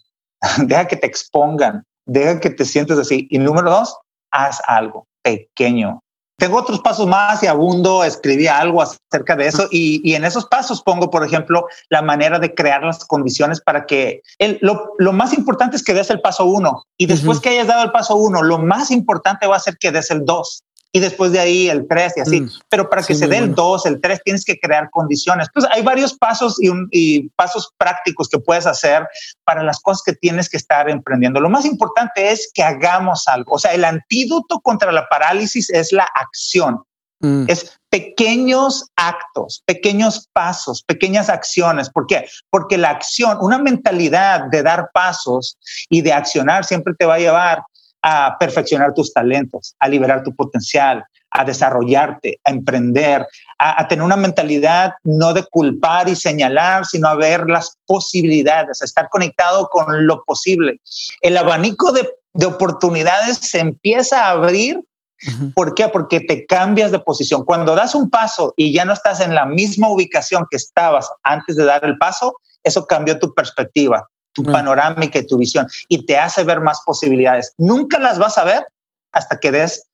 deja 0.65 0.87
que 0.87 0.95
te 0.95 1.07
expongan, 1.07 1.83
deja 2.05 2.39
que 2.39 2.49
te 2.49 2.65
sientes 2.65 2.97
así. 2.97 3.27
Y 3.29 3.37
número 3.39 3.69
dos, 3.69 3.97
haz 4.31 4.61
algo 4.65 5.07
pequeño. 5.23 6.02
Tengo 6.43 6.57
otros 6.57 6.81
pasos 6.81 7.07
más 7.07 7.41
y 7.41 7.47
abundo, 7.47 8.03
escribí 8.03 8.47
algo 8.47 8.81
acerca 8.81 9.37
de 9.37 9.47
eso. 9.47 9.69
Y, 9.71 10.01
y 10.03 10.15
en 10.15 10.25
esos 10.25 10.45
pasos 10.45 10.83
pongo, 10.83 11.09
por 11.09 11.25
ejemplo, 11.25 11.67
la 11.87 12.01
manera 12.01 12.37
de 12.37 12.53
crear 12.53 12.83
las 12.83 13.05
condiciones 13.05 13.61
para 13.61 13.85
que 13.85 14.21
el, 14.39 14.59
lo, 14.61 14.91
lo, 14.97 15.13
más 15.13 15.33
importante 15.33 15.77
es 15.77 15.83
que 15.85 15.93
des 15.93 16.09
el 16.09 16.19
paso 16.19 16.43
uno. 16.43 16.83
Y 16.97 17.05
después 17.05 17.39
que 17.39 17.47
hayas 17.47 17.67
dado 17.67 17.85
el 17.85 17.93
paso 17.93 18.17
uno, 18.17 18.43
lo 18.43 18.57
más 18.57 18.91
importante 18.91 19.47
va 19.47 19.55
a 19.55 19.59
ser 19.61 19.77
que 19.77 19.93
des 19.93 20.11
el 20.11 20.25
dos 20.25 20.65
y 20.95 20.99
después 20.99 21.31
de 21.31 21.39
ahí 21.39 21.69
el 21.69 21.87
3 21.87 22.13
y 22.17 22.19
así. 22.21 22.41
Mm. 22.41 22.51
Pero 22.69 22.87
para 22.87 23.01
que 23.01 23.15
se 23.15 23.27
dé 23.27 23.39
el 23.39 23.55
2, 23.55 23.85
el 23.87 23.99
3, 23.99 24.21
tienes 24.23 24.45
que 24.45 24.59
crear 24.59 24.91
condiciones. 24.91 25.47
Entonces, 25.47 25.71
hay 25.73 25.81
varios 25.81 26.13
pasos 26.13 26.61
y, 26.61 26.69
y, 26.91 27.29
pasos 27.29 27.73
prácticos 27.77 28.29
que 28.29 28.37
puedes 28.37 28.67
hacer 28.67 29.07
para 29.43 29.63
las 29.63 29.79
cosas 29.81 30.03
que 30.05 30.13
tienes 30.13 30.47
que 30.47 30.57
estar 30.57 30.87
emprendiendo. 30.89 31.39
Lo 31.39 31.49
más 31.49 31.65
importante 31.65 32.31
es 32.31 32.51
que 32.53 32.61
hagamos 32.61 33.27
algo. 33.27 33.55
O 33.55 33.59
sea, 33.59 33.73
el 33.73 33.83
antídoto 33.83 34.59
contra 34.59 34.91
la 34.91 35.07
parálisis 35.09 35.71
es 35.71 35.91
la 35.91 36.07
acción. 36.13 36.83
Mm. 37.21 37.45
Es 37.47 37.79
pequeños 37.89 38.85
actos, 38.95 39.63
pequeños 39.65 40.29
pasos, 40.31 40.83
pequeñas 40.83 41.27
acciones. 41.27 41.89
¿Por 41.89 42.05
qué? 42.05 42.27
Porque 42.51 42.77
la 42.77 42.91
acción, 42.91 43.39
una 43.41 43.57
mentalidad 43.57 44.43
de 44.51 44.61
dar 44.61 44.91
pasos 44.93 45.57
y 45.89 46.01
de 46.01 46.13
accionar 46.13 46.65
siempre 46.65 46.93
te 46.93 47.05
va 47.05 47.15
a 47.15 47.19
llevar 47.19 47.63
a 48.03 48.35
perfeccionar 48.37 48.93
tus 48.93 49.13
talentos, 49.13 49.75
a 49.79 49.87
liberar 49.87 50.23
tu 50.23 50.35
potencial, 50.35 51.05
a 51.31 51.45
desarrollarte, 51.45 52.39
a 52.43 52.51
emprender, 52.51 53.25
a, 53.57 53.87
tener 53.87 54.03
una 54.03 54.17
mentalidad 54.17 54.93
no 55.03 55.33
de 55.33 55.43
culpar 55.45 56.09
y 56.09 56.15
señalar, 56.15 56.85
sino 56.85 57.07
a 57.07 57.15
ver 57.15 57.49
las 57.49 57.77
posibilidades, 57.87 58.81
a 58.81 58.85
estar 58.85 59.09
conectado 59.09 59.67
con 59.71 60.05
lo 60.05 60.23
posible. 60.25 60.79
El 61.21 61.37
abanico 61.37 61.91
de, 61.91 62.07
oportunidades 62.45 63.37
se 63.37 63.59
empieza 63.59 64.25
a 64.25 64.31
abrir. 64.31 64.81
¿Por 65.55 65.73
qué? 65.73 65.87
Porque 65.87 66.19
te 66.19 66.45
cambias 66.45 66.91
de 66.91 66.99
posición. 66.99 67.45
Cuando 67.45 67.75
das 67.75 67.95
un 67.95 68.09
paso 68.09 68.53
y 68.57 68.73
ya 68.73 68.83
no 68.83 68.91
estás 68.91 69.21
en 69.21 69.33
la 69.33 69.45
misma 69.45 69.89
ubicación 69.89 70.45
que 70.51 70.57
estabas 70.57 71.09
antes 71.23 71.55
de 71.55 71.63
dar 71.63 71.85
el 71.85 71.97
paso, 71.97 72.35
eso 72.63 72.85
cambió 72.85 73.17
tu 73.19 73.33
perspectiva 73.33 74.09
tu 74.33 74.43
panorámica 74.43 75.19
y 75.19 75.27
tu 75.27 75.37
visión 75.37 75.67
y 75.87 76.05
te 76.05 76.17
hace 76.17 76.43
ver 76.43 76.59
más 76.59 76.81
posibilidades. 76.85 77.53
Nunca 77.57 77.99
las 77.99 78.19
vas 78.19 78.37
a 78.37 78.43
ver 78.43 78.67
hasta 79.11 79.39
que 79.39 79.51
des 79.51 79.87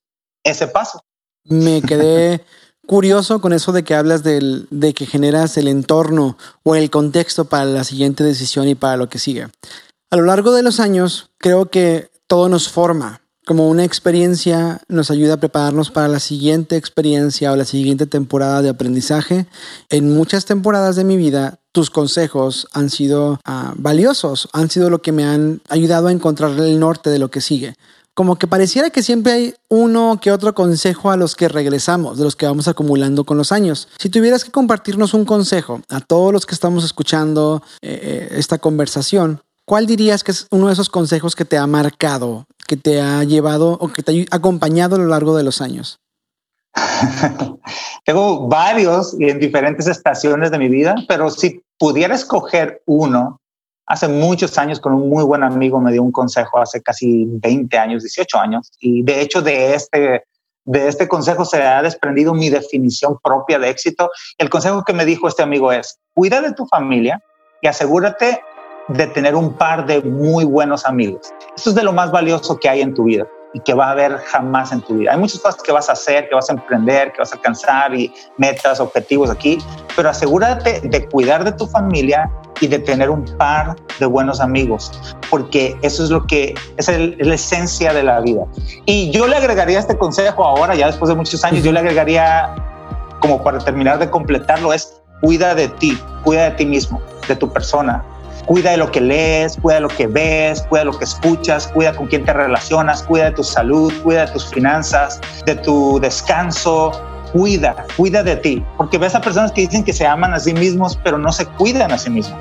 ese 0.44 0.68
paso. 0.68 1.04
Me 1.44 1.82
quedé 1.82 2.44
curioso 2.88 3.42
con 3.42 3.54
eso 3.54 3.72
de 3.72 3.84
que 3.84 3.96
hablas 3.96 4.24
del, 4.24 4.68
de 4.72 4.94
que 4.94 5.06
generas 5.06 5.58
el 5.58 5.68
entorno 5.68 6.38
o 6.64 6.76
el 6.76 6.90
contexto 6.90 7.46
para 7.46 7.66
la 7.66 7.84
siguiente 7.84 8.24
decisión 8.24 8.68
y 8.68 8.76
para 8.76 8.98
lo 8.98 9.10
que 9.10 9.20
sigue. 9.20 9.48
A 10.10 10.16
lo 10.16 10.24
largo 10.24 10.54
de 10.54 10.64
los 10.64 10.80
años, 10.80 11.30
creo 11.38 11.70
que 11.70 12.10
todo 12.26 12.50
nos 12.50 12.70
forma. 12.70 13.22
Como 13.50 13.68
una 13.68 13.84
experiencia 13.84 14.80
nos 14.90 15.10
ayuda 15.10 15.34
a 15.34 15.38
prepararnos 15.38 15.90
para 15.90 16.08
la 16.08 16.20
siguiente 16.20 16.76
experiencia 16.76 17.52
o 17.52 17.56
la 17.56 17.66
siguiente 17.66 18.06
temporada 18.06 18.62
de 18.62 18.70
aprendizaje. 18.70 19.48
En 19.90 20.14
muchas 20.14 20.46
temporadas 20.46 20.96
de 20.96 21.04
mi 21.04 21.18
vida 21.18 21.58
tus 21.72 21.90
consejos 21.90 22.68
han 22.74 22.92
sido 22.92 23.40
ah, 23.46 23.74
valiosos, 23.76 24.50
han 24.54 24.70
sido 24.70 24.92
lo 24.92 25.02
que 25.02 25.12
me 25.12 25.26
han 25.26 25.62
ayudado 25.68 26.10
a 26.10 26.12
encontrar 26.12 26.52
el 26.60 26.80
norte 26.80 27.10
de 27.10 27.18
lo 27.18 27.32
que 27.32 27.42
sigue. 27.42 27.74
Como 28.14 28.36
que 28.36 28.46
pareciera 28.46 28.92
que 28.92 29.02
siempre 29.02 29.34
hay 29.34 29.56
uno 29.68 30.20
que 30.22 30.32
otro 30.32 30.54
consejo 30.54 31.10
a 31.10 31.18
los 31.18 31.36
que 31.36 31.50
regresamos, 31.50 32.20
de 32.20 32.26
los 32.26 32.36
que 32.36 32.46
vamos 32.46 32.68
acumulando 32.68 33.24
con 33.24 33.40
los 33.40 33.52
años. 33.52 33.88
Si 33.98 34.10
tuvieras 34.10 34.44
que 34.44 34.52
compartirnos 34.52 35.16
un 35.16 35.26
consejo 35.26 35.82
a 35.90 36.02
todos 36.02 36.32
los 36.32 36.46
que 36.46 36.54
estamos 36.54 36.84
escuchando 36.84 37.64
eh, 37.82 38.00
eh, 38.00 38.36
esta 38.38 38.60
conversación, 38.60 39.42
¿cuál 39.66 39.88
dirías 39.88 40.24
que 40.24 40.34
es 40.34 40.46
uno 40.52 40.68
de 40.68 40.74
esos 40.74 40.90
consejos 40.90 41.36
que 41.36 41.46
te 41.46 41.58
ha 41.58 41.66
marcado, 41.66 42.46
que 42.70 42.78
te 42.78 43.02
ha 43.02 43.24
llevado 43.24 43.72
o 43.72 43.88
que 43.88 44.04
te 44.04 44.28
ha 44.32 44.36
acompañado 44.36 44.96
a 44.96 45.00
lo 45.00 45.08
largo 45.08 45.36
de 45.36 45.44
los 45.44 45.60
años? 45.60 46.00
Tengo 48.06 48.48
varios 48.48 49.16
y 49.20 49.28
en 49.28 49.40
diferentes 49.40 49.88
estaciones 49.88 50.52
de 50.52 50.60
mi 50.60 50.70
vida, 50.70 50.94
pero 51.08 51.32
si 51.32 51.64
pudiera 51.80 52.14
escoger 52.14 52.84
uno, 52.86 53.42
hace 53.88 54.08
muchos 54.08 54.56
años 54.60 54.80
con 54.80 54.94
un 54.94 55.10
muy 55.10 55.24
buen 55.24 55.44
amigo 55.44 55.82
me 55.82 55.92
dio 55.92 56.04
un 56.04 56.12
consejo 56.12 56.60
hace 56.60 56.80
casi 56.84 57.26
20 57.28 57.76
años, 57.76 58.04
18 58.04 58.38
años, 58.38 58.72
y 58.80 59.02
de 59.02 59.22
hecho 59.22 59.42
de 59.42 59.74
este, 59.74 60.26
de 60.64 60.88
este 60.88 61.08
consejo 61.08 61.46
se 61.46 61.64
ha 61.64 61.82
desprendido 61.82 62.36
mi 62.36 62.52
definición 62.52 63.18
propia 63.24 63.58
de 63.58 63.72
éxito. 63.72 64.12
El 64.38 64.52
consejo 64.52 64.84
que 64.84 64.94
me 64.94 65.06
dijo 65.06 65.28
este 65.28 65.42
amigo 65.42 65.72
es, 65.72 65.98
cuida 66.14 66.40
de 66.40 66.54
tu 66.54 66.68
familia 66.68 67.20
y 67.64 67.68
asegúrate 67.68 68.42
de 68.90 69.08
tener 69.08 69.36
un 69.36 69.54
par 69.54 69.86
de 69.86 70.02
muy 70.02 70.46
buenos 70.46 70.86
amigos. 70.86 71.22
Eso 71.56 71.70
es 71.70 71.76
de 71.76 71.84
lo 71.84 71.94
más 71.94 72.12
valioso 72.12 72.58
que 72.58 72.70
hay 72.70 72.82
en 72.82 72.94
tu 72.94 73.04
vida 73.04 73.28
y 73.54 73.60
que 73.62 73.74
va 73.74 73.88
a 73.88 73.92
haber 73.92 74.18
jamás 74.18 74.72
en 74.72 74.82
tu 74.82 74.96
vida. 74.96 75.12
Hay 75.12 75.18
muchas 75.18 75.40
cosas 75.40 75.62
que 75.62 75.72
vas 75.72 75.90
a 75.90 75.94
hacer, 75.94 76.30
que 76.30 76.36
vas 76.36 76.50
a 76.50 76.54
emprender, 76.54 77.12
que 77.12 77.20
vas 77.20 77.32
a 77.32 77.36
alcanzar 77.36 77.96
y 77.96 78.14
metas, 78.38 78.80
objetivos 78.80 79.30
aquí, 79.30 79.58
pero 79.96 80.10
asegúrate 80.10 80.82
de 80.82 81.08
cuidar 81.08 81.44
de 81.44 81.52
tu 81.52 81.66
familia 81.66 82.30
y 82.62 82.68
de 82.68 82.80
tener 82.80 83.10
un 83.10 83.26
par 83.38 83.76
de 84.00 84.06
buenos 84.06 84.40
amigos, 84.40 84.92
porque 85.30 85.78
eso 85.82 86.04
es 86.04 86.10
lo 86.10 86.26
que 86.28 86.54
es, 86.78 86.88
la 86.88 87.34
esencia 87.34 87.94
de 87.94 88.04
la 88.04 88.20
vida. 88.20 88.44
Y 88.86 89.12
yo 89.12 89.28
le 89.28 89.36
agregaría 89.36 89.80
este 89.80 89.98
consejo 89.98 90.46
ahora, 90.46 90.76
ya 90.76 90.88
después 90.88 91.10
de 91.10 91.16
muchos 91.16 91.44
años, 91.44 91.64
yo 91.64 91.72
le 91.72 91.80
agregaría, 91.80 92.54
como 93.20 93.42
para 93.44 93.60
terminar 93.60 93.98
de 93.98 94.10
completarlo, 94.10 94.74
es 94.74 95.02
cuida 95.22 95.56
de 95.56 95.70
ti, 95.70 95.98
cuida 96.24 96.46
de 96.46 96.52
ti 96.52 96.66
mismo, 96.66 97.02
de 97.28 97.36
tu 97.36 97.52
persona. 97.52 98.04
Cuida 98.50 98.72
de 98.72 98.78
lo 98.78 98.92
que 98.92 99.00
lees, 99.00 99.58
cuida 99.62 99.76
de 99.76 99.82
lo 99.82 99.90
que 99.90 100.08
ves, 100.08 100.64
cuida 100.64 100.82
de 100.82 100.86
lo 100.86 100.98
que 100.98 101.04
escuchas, 101.04 101.68
cuida 101.68 101.96
con 101.96 102.08
quién 102.08 102.26
te 102.26 102.34
relacionas, 102.34 103.04
cuida 103.04 103.26
de 103.26 103.32
tu 103.34 103.44
salud, 103.44 103.94
cuida 104.02 104.26
de 104.26 104.32
tus 104.32 104.48
finanzas, 104.48 105.22
de 105.46 105.54
tu 105.54 106.00
descanso, 106.00 106.92
cuida, 107.32 107.86
cuida 107.96 108.24
de 108.24 108.36
ti, 108.38 108.66
porque 108.76 108.98
ves 108.98 109.14
a 109.14 109.22
personas 109.22 109.52
que 109.52 109.62
dicen 109.62 109.84
que 109.84 109.94
se 109.94 110.08
aman 110.08 110.34
a 110.34 110.40
sí 110.40 110.56
mismos, 110.56 111.00
pero 111.04 111.20
no 111.20 111.32
se 111.32 111.46
cuidan 111.46 111.92
a 111.92 112.00
sí 112.00 112.10
mismos. 112.10 112.40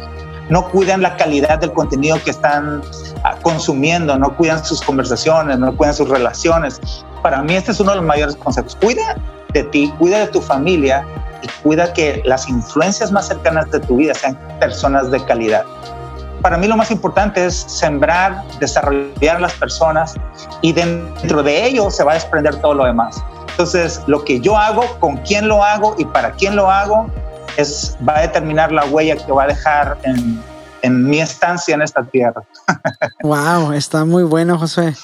No 0.48 0.70
cuidan 0.70 1.02
la 1.02 1.14
calidad 1.18 1.58
del 1.58 1.74
contenido 1.74 2.18
que 2.24 2.30
están 2.30 2.80
ah, 3.24 3.36
consumiendo, 3.42 4.18
no 4.18 4.34
cuidan 4.34 4.64
sus 4.64 4.80
conversaciones, 4.80 5.58
no 5.58 5.76
cuidan 5.76 5.94
sus 5.94 6.08
relaciones. 6.08 6.80
Para 7.22 7.42
mí 7.42 7.54
este 7.54 7.72
es 7.72 7.80
uno 7.80 7.90
de 7.90 7.96
los 7.96 8.06
mayores 8.06 8.34
conceptos. 8.34 8.76
Cuida 8.76 9.14
de 9.52 9.62
ti, 9.64 9.92
cuida 9.98 10.20
de 10.20 10.28
tu 10.28 10.40
familia 10.40 11.04
y 11.42 11.48
cuida 11.62 11.92
que 11.92 12.22
las 12.24 12.48
influencias 12.48 13.12
más 13.12 13.28
cercanas 13.28 13.70
de 13.70 13.80
tu 13.80 13.96
vida 13.96 14.14
sean 14.14 14.38
personas 14.58 15.10
de 15.10 15.22
calidad. 15.26 15.66
Para 16.42 16.56
mí 16.56 16.66
lo 16.66 16.76
más 16.76 16.90
importante 16.90 17.44
es 17.44 17.54
sembrar, 17.54 18.42
desarrollar 18.60 19.40
las 19.40 19.52
personas 19.54 20.14
y 20.62 20.72
dentro 20.72 21.42
de 21.42 21.66
ello 21.66 21.90
se 21.90 22.04
va 22.04 22.12
a 22.12 22.14
desprender 22.14 22.56
todo 22.60 22.74
lo 22.74 22.84
demás. 22.84 23.22
Entonces, 23.50 24.02
lo 24.06 24.24
que 24.24 24.40
yo 24.40 24.56
hago, 24.56 24.84
con 25.00 25.16
quién 25.18 25.48
lo 25.48 25.64
hago 25.64 25.96
y 25.98 26.04
para 26.04 26.32
quién 26.32 26.54
lo 26.54 26.70
hago, 26.70 27.10
es, 27.56 27.96
va 28.08 28.18
a 28.18 28.20
determinar 28.20 28.70
la 28.70 28.84
huella 28.84 29.16
que 29.16 29.32
va 29.32 29.44
a 29.44 29.46
dejar 29.48 29.98
en, 30.04 30.40
en 30.82 31.04
mi 31.08 31.20
estancia 31.20 31.74
en 31.74 31.82
esta 31.82 32.04
tierra. 32.04 32.42
wow, 33.22 33.72
está 33.72 34.04
muy 34.04 34.22
bueno, 34.22 34.58
José. 34.58 34.94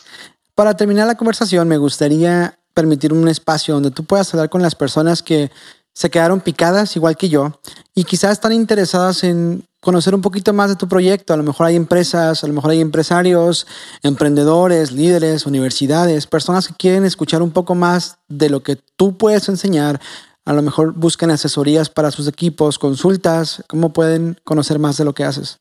Para 0.54 0.74
terminar 0.74 1.08
la 1.08 1.16
conversación, 1.16 1.66
me 1.66 1.78
gustaría 1.78 2.56
permitir 2.74 3.12
un 3.12 3.26
espacio 3.28 3.74
donde 3.74 3.90
tú 3.90 4.04
puedas 4.04 4.32
hablar 4.34 4.50
con 4.50 4.62
las 4.62 4.74
personas 4.74 5.22
que 5.22 5.50
se 5.94 6.10
quedaron 6.10 6.40
picadas 6.40 6.96
igual 6.96 7.16
que 7.16 7.28
yo 7.28 7.60
y 7.94 8.04
quizás 8.04 8.32
están 8.32 8.52
interesadas 8.52 9.22
en 9.22 9.64
conocer 9.84 10.14
un 10.14 10.22
poquito 10.22 10.52
más 10.52 10.70
de 10.70 10.76
tu 10.76 10.88
proyecto. 10.88 11.32
A 11.32 11.36
lo 11.36 11.44
mejor 11.44 11.66
hay 11.66 11.76
empresas, 11.76 12.42
a 12.42 12.48
lo 12.48 12.54
mejor 12.54 12.72
hay 12.72 12.80
empresarios, 12.80 13.66
emprendedores, 14.02 14.90
líderes, 14.90 15.46
universidades, 15.46 16.26
personas 16.26 16.66
que 16.66 16.74
quieren 16.74 17.04
escuchar 17.04 17.42
un 17.42 17.52
poco 17.52 17.76
más 17.76 18.18
de 18.26 18.50
lo 18.50 18.62
que 18.62 18.76
tú 18.96 19.16
puedes 19.16 19.48
enseñar. 19.48 20.00
A 20.44 20.52
lo 20.52 20.62
mejor 20.62 20.94
buscan 20.94 21.30
asesorías 21.30 21.88
para 21.88 22.10
sus 22.10 22.26
equipos, 22.26 22.78
consultas. 22.78 23.62
¿Cómo 23.68 23.92
pueden 23.92 24.38
conocer 24.42 24.78
más 24.78 24.96
de 24.96 25.04
lo 25.04 25.12
que 25.12 25.24
haces? 25.24 25.58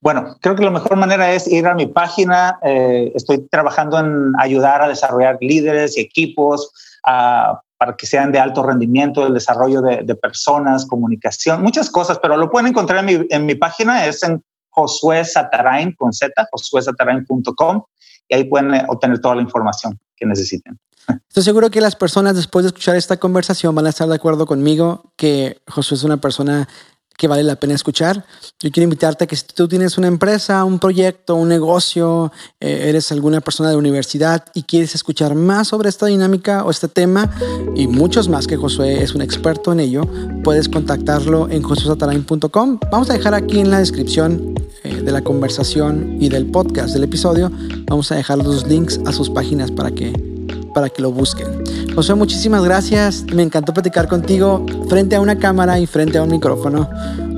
Bueno, 0.00 0.36
creo 0.40 0.56
que 0.56 0.64
la 0.64 0.70
mejor 0.70 0.96
manera 0.96 1.32
es 1.32 1.46
ir 1.46 1.66
a 1.66 1.74
mi 1.74 1.86
página. 1.86 2.58
Eh, 2.62 3.12
estoy 3.14 3.46
trabajando 3.48 4.00
en 4.00 4.32
ayudar 4.40 4.82
a 4.82 4.88
desarrollar 4.88 5.38
líderes 5.40 5.96
y 5.96 6.00
equipos, 6.00 6.72
a 7.04 7.60
para 7.82 7.96
que 7.96 8.06
sean 8.06 8.30
de 8.30 8.38
alto 8.38 8.62
rendimiento, 8.62 9.26
el 9.26 9.34
desarrollo 9.34 9.82
de, 9.82 10.14
personas, 10.14 10.86
comunicación, 10.86 11.64
muchas 11.64 11.90
cosas, 11.90 12.20
pero 12.22 12.36
lo 12.36 12.48
pueden 12.48 12.68
encontrar 12.68 13.00
en 13.00 13.06
mi, 13.06 13.26
en 13.28 13.44
mi 13.44 13.56
página, 13.56 14.06
es 14.06 14.22
en 14.22 14.40
Josué 14.68 15.24
Satarain 15.24 15.92
con 15.98 16.12
Z, 16.12 16.32
josuesatarain.com 16.52 17.82
y 18.28 18.34
ahí 18.36 18.44
pueden 18.44 18.72
eh, 18.72 18.84
obtener 18.86 19.18
toda 19.18 19.34
la 19.34 19.42
información 19.42 19.98
que 20.14 20.26
necesiten. 20.26 20.78
Estoy 21.26 21.42
seguro 21.42 21.70
que 21.70 21.80
las 21.80 21.96
personas 21.96 22.36
después 22.36 22.62
de 22.62 22.68
escuchar 22.68 22.94
esta 22.94 23.16
conversación 23.16 23.74
van 23.74 23.86
a 23.86 23.88
estar 23.88 24.06
de 24.06 24.14
acuerdo 24.14 24.46
conmigo 24.46 25.12
que 25.16 25.60
Josué 25.68 25.96
es 25.96 26.04
una 26.04 26.18
persona 26.18 26.68
que 27.22 27.28
vale 27.28 27.44
la 27.44 27.54
pena 27.54 27.74
escuchar. 27.74 28.24
Yo 28.58 28.72
quiero 28.72 28.82
invitarte 28.82 29.22
a 29.22 29.26
que 29.28 29.36
si 29.36 29.44
tú 29.54 29.68
tienes 29.68 29.96
una 29.96 30.08
empresa, 30.08 30.64
un 30.64 30.80
proyecto, 30.80 31.36
un 31.36 31.48
negocio, 31.48 32.32
eh, 32.58 32.86
eres 32.88 33.12
alguna 33.12 33.40
persona 33.40 33.70
de 33.70 33.76
universidad 33.76 34.44
y 34.54 34.64
quieres 34.64 34.96
escuchar 34.96 35.36
más 35.36 35.68
sobre 35.68 35.88
esta 35.88 36.06
dinámica 36.06 36.64
o 36.64 36.72
este 36.72 36.88
tema 36.88 37.30
y 37.76 37.86
muchos 37.86 38.28
más 38.28 38.48
que 38.48 38.56
Josué 38.56 39.04
es 39.04 39.14
un 39.14 39.22
experto 39.22 39.70
en 39.70 39.78
ello, 39.78 40.02
puedes 40.42 40.68
contactarlo 40.68 41.48
en 41.48 41.62
josuesatarain.com. 41.62 42.80
Vamos 42.90 43.08
a 43.08 43.12
dejar 43.12 43.34
aquí 43.34 43.60
en 43.60 43.70
la 43.70 43.78
descripción 43.78 44.54
eh, 44.82 44.96
de 44.96 45.12
la 45.12 45.22
conversación 45.22 46.16
y 46.20 46.28
del 46.28 46.46
podcast 46.46 46.92
del 46.92 47.04
episodio, 47.04 47.52
vamos 47.86 48.10
a 48.10 48.16
dejar 48.16 48.38
los 48.38 48.66
links 48.66 48.98
a 49.06 49.12
sus 49.12 49.30
páginas 49.30 49.70
para 49.70 49.92
que 49.92 50.31
para 50.74 50.88
que 50.88 51.02
lo 51.02 51.12
busquen. 51.12 51.46
José, 51.94 52.14
muchísimas 52.14 52.64
gracias. 52.64 53.24
Me 53.34 53.42
encantó 53.42 53.72
platicar 53.72 54.08
contigo 54.08 54.64
frente 54.88 55.16
a 55.16 55.20
una 55.20 55.38
cámara 55.38 55.78
y 55.78 55.86
frente 55.86 56.18
a 56.18 56.22
un 56.22 56.30
micrófono. 56.30 56.88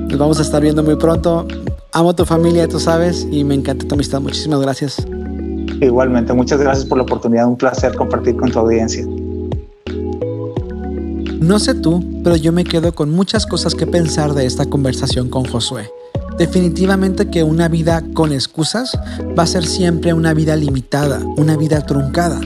Nos 0.07 0.17
vamos 0.17 0.39
a 0.39 0.41
estar 0.43 0.61
viendo 0.61 0.83
muy 0.83 0.95
pronto. 0.95 1.47
Amo 1.91 2.13
tu 2.13 2.25
familia, 2.25 2.67
tú 2.67 2.79
sabes, 2.79 3.27
y 3.31 3.43
me 3.43 3.55
encanta 3.55 3.87
tu 3.87 3.95
amistad. 3.95 4.21
Muchísimas 4.21 4.59
gracias. 4.61 5.05
Igualmente, 5.81 6.33
muchas 6.33 6.59
gracias 6.59 6.85
por 6.85 6.97
la 6.97 7.03
oportunidad. 7.03 7.47
Un 7.47 7.57
placer 7.57 7.95
compartir 7.95 8.35
con 8.35 8.51
tu 8.51 8.59
audiencia. 8.59 9.05
No 11.39 11.59
sé 11.59 11.75
tú, 11.75 12.03
pero 12.23 12.35
yo 12.35 12.51
me 12.51 12.63
quedo 12.63 12.95
con 12.95 13.11
muchas 13.11 13.45
cosas 13.45 13.75
que 13.75 13.85
pensar 13.85 14.33
de 14.33 14.45
esta 14.45 14.65
conversación 14.65 15.29
con 15.29 15.45
Josué. 15.45 15.91
Definitivamente 16.37 17.29
que 17.29 17.43
una 17.43 17.67
vida 17.67 18.03
con 18.13 18.33
excusas 18.33 18.97
va 19.37 19.43
a 19.43 19.47
ser 19.47 19.65
siempre 19.65 20.13
una 20.13 20.33
vida 20.33 20.55
limitada, 20.55 21.19
una 21.37 21.55
vida 21.55 21.85
truncada. 21.85 22.41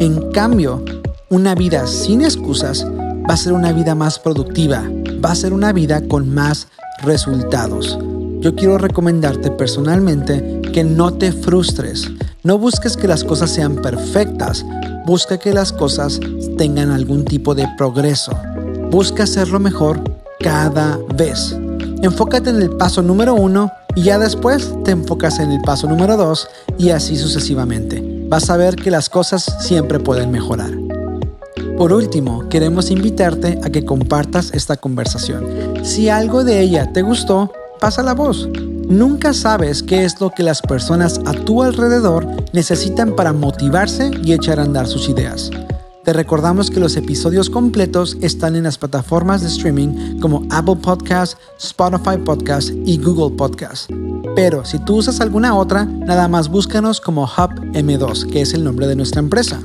En 0.00 0.32
cambio, 0.32 0.82
una 1.28 1.54
vida 1.54 1.86
sin 1.86 2.22
excusas 2.22 2.86
va 2.86 3.34
a 3.34 3.36
ser 3.36 3.52
una 3.52 3.70
vida 3.74 3.94
más 3.94 4.18
productiva, 4.18 4.82
va 5.22 5.32
a 5.32 5.34
ser 5.34 5.52
una 5.52 5.74
vida 5.74 6.00
con 6.08 6.32
más 6.32 6.68
resultados. 7.02 7.98
Yo 8.40 8.56
quiero 8.56 8.78
recomendarte 8.78 9.50
personalmente 9.50 10.62
que 10.72 10.84
no 10.84 11.12
te 11.12 11.32
frustres, 11.32 12.10
no 12.44 12.56
busques 12.56 12.96
que 12.96 13.08
las 13.08 13.24
cosas 13.24 13.50
sean 13.50 13.76
perfectas, 13.76 14.64
busca 15.04 15.36
que 15.36 15.52
las 15.52 15.70
cosas 15.70 16.18
tengan 16.56 16.90
algún 16.90 17.26
tipo 17.26 17.54
de 17.54 17.68
progreso. 17.76 18.32
Busca 18.90 19.24
hacerlo 19.24 19.60
mejor 19.60 20.02
cada 20.40 20.98
vez. 21.14 21.54
Enfócate 22.00 22.48
en 22.48 22.62
el 22.62 22.70
paso 22.70 23.02
número 23.02 23.34
uno 23.34 23.70
y 23.94 24.04
ya 24.04 24.18
después 24.18 24.72
te 24.82 24.92
enfocas 24.92 25.40
en 25.40 25.50
el 25.52 25.60
paso 25.60 25.86
número 25.86 26.16
dos 26.16 26.48
y 26.78 26.88
así 26.88 27.18
sucesivamente 27.18 28.09
vas 28.30 28.48
a 28.48 28.56
ver 28.56 28.76
que 28.76 28.92
las 28.92 29.10
cosas 29.10 29.56
siempre 29.58 29.98
pueden 29.98 30.30
mejorar. 30.30 30.70
Por 31.76 31.92
último, 31.92 32.48
queremos 32.48 32.90
invitarte 32.92 33.58
a 33.64 33.70
que 33.70 33.84
compartas 33.84 34.52
esta 34.54 34.76
conversación. 34.76 35.44
Si 35.82 36.08
algo 36.08 36.44
de 36.44 36.60
ella 36.60 36.92
te 36.92 37.02
gustó, 37.02 37.52
pasa 37.80 38.04
la 38.04 38.14
voz. 38.14 38.48
Nunca 38.88 39.34
sabes 39.34 39.82
qué 39.82 40.04
es 40.04 40.20
lo 40.20 40.30
que 40.30 40.44
las 40.44 40.62
personas 40.62 41.20
a 41.26 41.32
tu 41.32 41.64
alrededor 41.64 42.24
necesitan 42.52 43.16
para 43.16 43.32
motivarse 43.32 44.12
y 44.22 44.32
echar 44.32 44.60
a 44.60 44.62
andar 44.62 44.86
sus 44.86 45.08
ideas. 45.08 45.50
Te 46.04 46.14
recordamos 46.14 46.70
que 46.70 46.80
los 46.80 46.96
episodios 46.96 47.50
completos 47.50 48.16
están 48.22 48.56
en 48.56 48.64
las 48.64 48.78
plataformas 48.78 49.42
de 49.42 49.48
streaming 49.48 50.18
como 50.18 50.46
Apple 50.50 50.76
Podcasts, 50.76 51.36
Spotify 51.58 52.16
Podcasts 52.24 52.72
y 52.86 52.96
Google 52.96 53.36
Podcasts. 53.36 53.86
Pero 54.34 54.64
si 54.64 54.78
tú 54.78 54.96
usas 54.96 55.20
alguna 55.20 55.54
otra, 55.54 55.84
nada 55.84 56.26
más 56.26 56.48
búscanos 56.48 57.02
como 57.02 57.24
Hub 57.24 57.50
M2, 57.74 58.30
que 58.30 58.40
es 58.40 58.54
el 58.54 58.64
nombre 58.64 58.86
de 58.86 58.96
nuestra 58.96 59.20
empresa. 59.20 59.60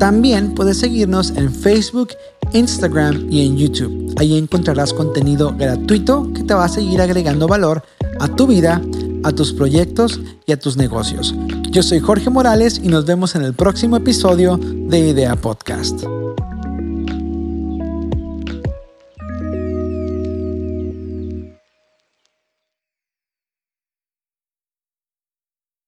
También 0.00 0.54
puedes 0.54 0.78
seguirnos 0.78 1.30
en 1.36 1.54
Facebook, 1.54 2.08
Instagram 2.52 3.28
y 3.30 3.46
en 3.46 3.56
YouTube. 3.56 4.14
Ahí 4.18 4.36
encontrarás 4.36 4.92
contenido 4.92 5.54
gratuito 5.56 6.28
que 6.34 6.42
te 6.42 6.54
va 6.54 6.64
a 6.64 6.68
seguir 6.68 7.00
agregando 7.00 7.46
valor 7.46 7.84
a 8.18 8.26
tu 8.28 8.48
vida, 8.48 8.82
a 9.24 9.32
tus 9.32 9.52
proyectos 9.52 10.20
y 10.46 10.52
a 10.52 10.58
tus 10.58 10.76
negocios. 10.76 11.34
Yo 11.70 11.82
soy 11.82 12.00
Jorge 12.00 12.30
Morales 12.30 12.80
y 12.82 12.88
nos 12.88 13.06
vemos 13.06 13.34
en 13.34 13.42
el 13.42 13.54
próximo 13.54 13.96
episodio 13.96 14.56
de 14.56 14.98
Idea 14.98 15.36
Podcast. 15.36 16.04